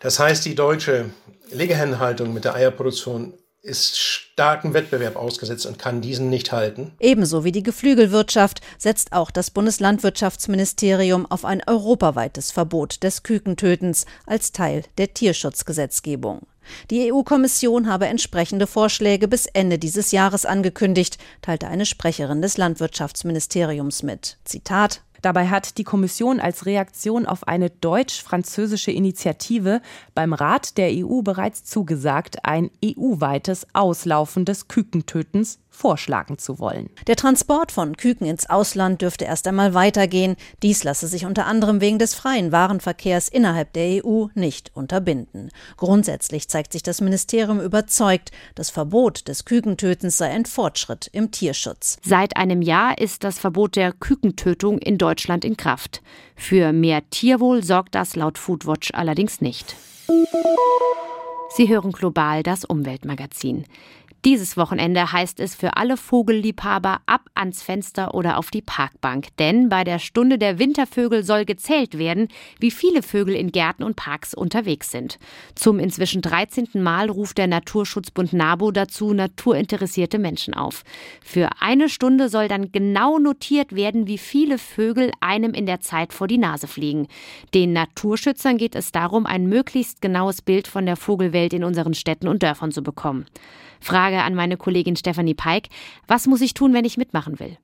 Das 0.00 0.18
heißt, 0.18 0.44
die 0.44 0.54
deutsche 0.54 1.06
Legehennenhaltung 1.50 2.32
mit 2.34 2.44
der 2.44 2.54
Eierproduktion 2.54 3.34
ist 3.66 3.98
starken 3.98 4.74
Wettbewerb 4.74 5.16
ausgesetzt 5.16 5.66
und 5.66 5.78
kann 5.78 6.00
diesen 6.00 6.30
nicht 6.30 6.52
halten. 6.52 6.92
Ebenso 7.00 7.44
wie 7.44 7.52
die 7.52 7.62
Geflügelwirtschaft 7.62 8.60
setzt 8.78 9.12
auch 9.12 9.30
das 9.30 9.50
Bundeslandwirtschaftsministerium 9.50 11.26
auf 11.26 11.44
ein 11.44 11.62
europaweites 11.66 12.52
Verbot 12.52 13.02
des 13.02 13.22
Kükentötens 13.22 14.06
als 14.26 14.52
Teil 14.52 14.84
der 14.98 15.12
Tierschutzgesetzgebung. 15.14 16.46
Die 16.90 17.12
EU-Kommission 17.12 17.88
habe 17.88 18.06
entsprechende 18.06 18.66
Vorschläge 18.66 19.28
bis 19.28 19.46
Ende 19.46 19.78
dieses 19.78 20.12
Jahres 20.12 20.44
angekündigt, 20.44 21.18
teilte 21.42 21.68
eine 21.68 21.86
Sprecherin 21.86 22.42
des 22.42 22.56
Landwirtschaftsministeriums 22.56 24.02
mit. 24.02 24.38
Zitat 24.44 25.02
Dabei 25.26 25.48
hat 25.48 25.78
die 25.78 25.82
Kommission 25.82 26.38
als 26.38 26.66
Reaktion 26.66 27.26
auf 27.26 27.48
eine 27.48 27.68
deutsch-französische 27.68 28.92
Initiative 28.92 29.82
beim 30.14 30.32
Rat 30.32 30.78
der 30.78 30.90
EU 30.92 31.22
bereits 31.22 31.64
zugesagt, 31.64 32.44
ein 32.44 32.70
EU-weites 32.84 33.66
Auslaufen 33.72 34.44
des 34.44 34.68
Kükentötens 34.68 35.58
vorschlagen 35.76 36.38
zu 36.38 36.58
wollen. 36.58 36.88
Der 37.06 37.16
Transport 37.16 37.70
von 37.70 37.96
Küken 37.96 38.26
ins 38.26 38.48
Ausland 38.48 39.02
dürfte 39.02 39.26
erst 39.26 39.46
einmal 39.46 39.74
weitergehen. 39.74 40.36
Dies 40.62 40.84
lasse 40.84 41.06
sich 41.06 41.26
unter 41.26 41.46
anderem 41.46 41.80
wegen 41.80 41.98
des 41.98 42.14
freien 42.14 42.50
Warenverkehrs 42.50 43.28
innerhalb 43.28 43.72
der 43.74 44.04
EU 44.04 44.26
nicht 44.34 44.72
unterbinden. 44.74 45.50
Grundsätzlich 45.76 46.48
zeigt 46.48 46.72
sich 46.72 46.82
das 46.82 47.00
Ministerium 47.00 47.60
überzeugt, 47.60 48.30
das 48.54 48.70
Verbot 48.70 49.28
des 49.28 49.44
Kükentötens 49.44 50.16
sei 50.16 50.30
ein 50.30 50.46
Fortschritt 50.46 51.10
im 51.12 51.30
Tierschutz. 51.30 51.98
Seit 52.02 52.36
einem 52.36 52.62
Jahr 52.62 52.98
ist 52.98 53.22
das 53.22 53.38
Verbot 53.38 53.76
der 53.76 53.92
Kükentötung 53.92 54.78
in 54.78 54.96
Deutschland 54.96 55.44
in 55.44 55.56
Kraft. 55.56 56.02
Für 56.34 56.72
mehr 56.72 57.08
Tierwohl 57.10 57.62
sorgt 57.62 57.94
das 57.94 58.16
laut 58.16 58.38
Foodwatch 58.38 58.90
allerdings 58.94 59.40
nicht. 59.40 59.76
Sie 61.56 61.68
hören 61.68 61.92
global 61.92 62.42
das 62.42 62.64
Umweltmagazin. 62.64 63.64
Dieses 64.26 64.56
Wochenende 64.56 65.12
heißt 65.12 65.38
es 65.38 65.54
für 65.54 65.76
alle 65.76 65.96
Vogelliebhaber 65.96 66.98
ab 67.06 67.30
ans 67.36 67.62
Fenster 67.62 68.12
oder 68.12 68.38
auf 68.38 68.50
die 68.50 68.60
Parkbank. 68.60 69.28
Denn 69.38 69.68
bei 69.68 69.84
der 69.84 70.00
Stunde 70.00 70.36
der 70.36 70.58
Wintervögel 70.58 71.22
soll 71.22 71.44
gezählt 71.44 71.96
werden, 71.96 72.26
wie 72.58 72.72
viele 72.72 73.04
Vögel 73.04 73.36
in 73.36 73.52
Gärten 73.52 73.84
und 73.84 73.94
Parks 73.94 74.34
unterwegs 74.34 74.90
sind. 74.90 75.20
Zum 75.54 75.78
inzwischen 75.78 76.22
13. 76.22 76.70
Mal 76.74 77.08
ruft 77.08 77.38
der 77.38 77.46
Naturschutzbund 77.46 78.32
NABO 78.32 78.72
dazu 78.72 79.14
naturinteressierte 79.14 80.18
Menschen 80.18 80.54
auf. 80.54 80.82
Für 81.22 81.48
eine 81.60 81.88
Stunde 81.88 82.28
soll 82.28 82.48
dann 82.48 82.72
genau 82.72 83.20
notiert 83.20 83.76
werden, 83.76 84.08
wie 84.08 84.18
viele 84.18 84.58
Vögel 84.58 85.12
einem 85.20 85.54
in 85.54 85.66
der 85.66 85.78
Zeit 85.78 86.12
vor 86.12 86.26
die 86.26 86.38
Nase 86.38 86.66
fliegen. 86.66 87.06
Den 87.54 87.72
Naturschützern 87.72 88.58
geht 88.58 88.74
es 88.74 88.90
darum, 88.90 89.24
ein 89.24 89.46
möglichst 89.46 90.00
genaues 90.02 90.42
Bild 90.42 90.66
von 90.66 90.84
der 90.84 90.96
Vogelwelt 90.96 91.52
in 91.52 91.62
unseren 91.62 91.94
Städten 91.94 92.26
und 92.26 92.42
Dörfern 92.42 92.72
zu 92.72 92.82
bekommen. 92.82 93.26
Frage 93.80 94.15
an 94.24 94.34
meine 94.34 94.56
Kollegin 94.56 94.96
Stephanie 94.96 95.34
Peik. 95.34 95.68
Was 96.06 96.26
muss 96.26 96.40
ich 96.40 96.54
tun, 96.54 96.72
wenn 96.72 96.84
ich 96.84 96.96
mitmachen 96.96 97.38
will? 97.40 97.56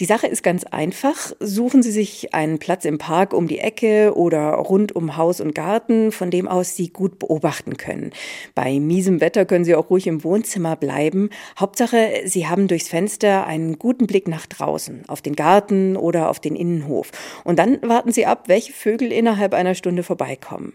Die 0.00 0.04
Sache 0.04 0.26
ist 0.26 0.42
ganz 0.42 0.64
einfach. 0.64 1.32
Suchen 1.38 1.82
Sie 1.82 1.90
sich 1.90 2.34
einen 2.34 2.58
Platz 2.58 2.84
im 2.84 2.98
Park 2.98 3.34
um 3.34 3.46
die 3.48 3.58
Ecke 3.58 4.14
oder 4.16 4.52
rund 4.54 4.96
um 4.96 5.16
Haus 5.16 5.40
und 5.40 5.54
Garten, 5.54 6.12
von 6.12 6.30
dem 6.30 6.48
aus 6.48 6.74
Sie 6.76 6.88
gut 6.88 7.18
beobachten 7.18 7.76
können. 7.76 8.10
Bei 8.54 8.80
miesem 8.80 9.20
Wetter 9.20 9.44
können 9.44 9.64
Sie 9.64 9.74
auch 9.74 9.90
ruhig 9.90 10.06
im 10.06 10.24
Wohnzimmer 10.24 10.76
bleiben. 10.76 11.30
Hauptsache, 11.58 12.22
Sie 12.24 12.46
haben 12.46 12.68
durchs 12.68 12.88
Fenster 12.88 13.46
einen 13.46 13.78
guten 13.78 14.06
Blick 14.06 14.28
nach 14.28 14.46
draußen, 14.46 15.04
auf 15.08 15.22
den 15.22 15.36
Garten 15.36 15.96
oder 15.96 16.30
auf 16.30 16.40
den 16.40 16.56
Innenhof. 16.56 17.10
Und 17.44 17.58
dann 17.58 17.78
warten 17.82 18.12
Sie 18.12 18.26
ab, 18.26 18.44
welche 18.46 18.72
Vögel 18.72 19.12
innerhalb 19.12 19.54
einer 19.54 19.74
Stunde 19.74 20.02
vorbeikommen. 20.02 20.72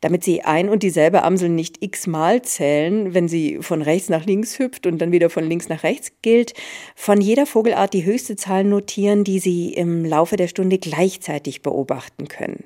Damit 0.00 0.24
Sie 0.24 0.42
ein 0.42 0.68
und 0.68 0.82
dieselbe 0.82 1.22
Amsel 1.22 1.48
nicht 1.48 1.82
x-mal 1.82 2.42
zählen, 2.42 3.14
wenn 3.14 3.28
sie 3.28 3.58
von 3.60 3.82
rechts 3.82 4.08
nach 4.08 4.26
links 4.26 4.58
hüpft 4.58 4.86
und 4.86 4.98
dann 4.98 5.12
wieder 5.12 5.30
von 5.30 5.44
links 5.44 5.68
nach 5.68 5.82
rechts, 5.82 6.12
gilt, 6.22 6.54
von 6.94 7.20
jeder 7.20 7.46
Vogelart 7.46 7.94
die 7.94 8.04
höchste 8.04 8.19
Zahl 8.36 8.64
notieren, 8.64 9.24
die 9.24 9.38
Sie 9.38 9.72
im 9.72 10.04
Laufe 10.04 10.36
der 10.36 10.48
Stunde 10.48 10.78
gleichzeitig 10.78 11.62
beobachten 11.62 12.28
können. 12.28 12.64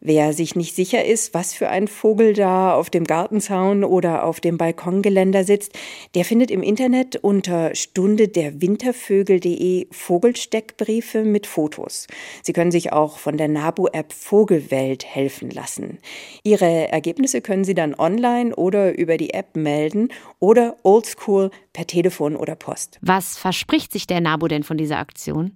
Wer 0.00 0.32
sich 0.32 0.54
nicht 0.54 0.76
sicher 0.76 1.04
ist, 1.04 1.32
was 1.32 1.54
für 1.54 1.68
ein 1.68 1.88
Vogel 1.88 2.34
da 2.34 2.74
auf 2.74 2.90
dem 2.90 3.04
Gartenzaun 3.04 3.82
oder 3.82 4.24
auf 4.24 4.40
dem 4.40 4.58
Balkongeländer 4.58 5.42
sitzt, 5.44 5.72
der 6.14 6.24
findet 6.24 6.50
im 6.50 6.62
Internet 6.62 7.16
unter 7.16 7.74
stunde 7.74 8.28
der 8.28 8.60
Wintervögel.de 8.60 9.88
Vogelsteckbriefe 9.90 11.24
mit 11.24 11.46
Fotos. 11.46 12.06
Sie 12.42 12.52
können 12.52 12.70
sich 12.70 12.92
auch 12.92 13.18
von 13.18 13.36
der 13.36 13.48
NABU-App 13.48 14.12
Vogelwelt 14.12 15.06
helfen 15.06 15.50
lassen. 15.50 15.98
Ihre 16.42 16.88
Ergebnisse 16.88 17.40
können 17.40 17.64
Sie 17.64 17.74
dann 17.74 17.94
online 17.94 18.54
oder 18.54 18.96
über 18.96 19.16
die 19.16 19.32
App 19.32 19.56
melden 19.56 20.10
oder 20.38 20.76
oldschool 20.82 21.50
per 21.72 21.86
Telefon 21.86 22.36
oder 22.36 22.54
Post. 22.54 22.98
Was 23.02 23.36
verspricht 23.36 23.92
sich 23.92 24.06
der 24.06 24.20
NABU 24.20 24.48
denn 24.48 24.62
von 24.62 24.78
dieser 24.78 24.98
Aktion? 24.98 25.52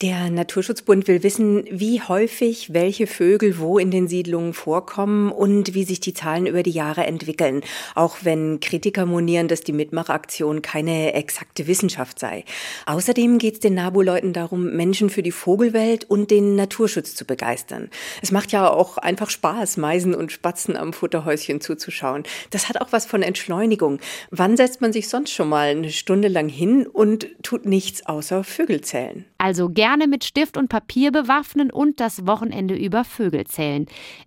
Der 0.00 0.30
Naturschutzbund 0.30 1.08
will 1.08 1.22
wissen, 1.22 1.64
wie 1.70 2.00
häufig 2.00 2.72
welche 2.72 3.06
Vögel 3.06 3.58
wo 3.58 3.77
in 3.78 3.90
den 3.90 4.08
Siedlungen 4.08 4.52
vorkommen 4.52 5.32
und 5.32 5.74
wie 5.74 5.84
sich 5.84 6.00
die 6.00 6.14
Zahlen 6.14 6.46
über 6.46 6.62
die 6.62 6.70
Jahre 6.70 7.06
entwickeln. 7.06 7.62
Auch 7.94 8.18
wenn 8.22 8.60
Kritiker 8.60 9.06
monieren, 9.06 9.48
dass 9.48 9.62
die 9.62 9.72
Mitmachaktion 9.72 10.62
keine 10.62 11.14
exakte 11.14 11.66
Wissenschaft 11.66 12.18
sei. 12.18 12.44
Außerdem 12.86 13.38
geht 13.38 13.54
es 13.54 13.60
den 13.60 13.74
NABU-Leuten 13.74 14.32
darum, 14.32 14.74
Menschen 14.74 15.10
für 15.10 15.22
die 15.22 15.32
Vogelwelt 15.32 16.04
und 16.04 16.30
den 16.30 16.56
Naturschutz 16.56 17.14
zu 17.14 17.24
begeistern. 17.24 17.90
Es 18.22 18.32
macht 18.32 18.52
ja 18.52 18.68
auch 18.70 18.98
einfach 18.98 19.30
Spaß, 19.30 19.76
Meisen 19.76 20.14
und 20.14 20.32
Spatzen 20.32 20.76
am 20.76 20.92
Futterhäuschen 20.92 21.60
zuzuschauen. 21.60 22.24
Das 22.50 22.68
hat 22.68 22.80
auch 22.80 22.92
was 22.92 23.06
von 23.06 23.22
Entschleunigung. 23.22 24.00
Wann 24.30 24.56
setzt 24.56 24.80
man 24.80 24.92
sich 24.92 25.08
sonst 25.08 25.32
schon 25.32 25.48
mal 25.48 25.68
eine 25.68 25.90
Stunde 25.90 26.28
lang 26.28 26.48
hin 26.48 26.86
und 26.86 27.28
tut 27.42 27.66
nichts 27.66 28.06
außer 28.06 28.44
Vögel 28.44 28.80
zählen? 28.80 29.24
Also 29.38 29.68
gerne 29.68 30.06
mit 30.06 30.24
Stift 30.24 30.56
und 30.56 30.68
Papier 30.68 31.12
bewaffnen 31.12 31.70
und 31.70 32.00
das 32.00 32.26
Wochenende 32.26 32.74
über 32.74 33.04
Vögel 33.04 33.46
zählen. 33.46 33.67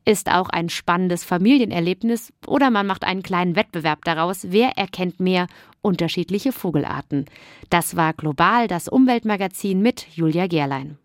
Ist 0.06 0.32
auch 0.32 0.50
ein 0.50 0.70
spannendes 0.70 1.24
Familienerlebnis 1.24 2.34
oder 2.48 2.70
man 2.70 2.88
macht 2.88 3.04
einen 3.04 3.24
kleinen 3.24 3.56
Wettbewerb 3.56 4.04
daraus, 4.06 4.48
wer 4.50 4.78
erkennt 4.78 5.20
mehr 5.20 5.48
unterschiedliche 5.82 6.52
Vogelarten. 6.52 7.26
Das 7.70 7.96
war 7.96 8.14
global 8.14 8.68
das 8.68 8.88
Umweltmagazin 8.88 9.82
mit 9.82 10.08
Julia 10.14 10.48
Gerlein. 10.48 10.98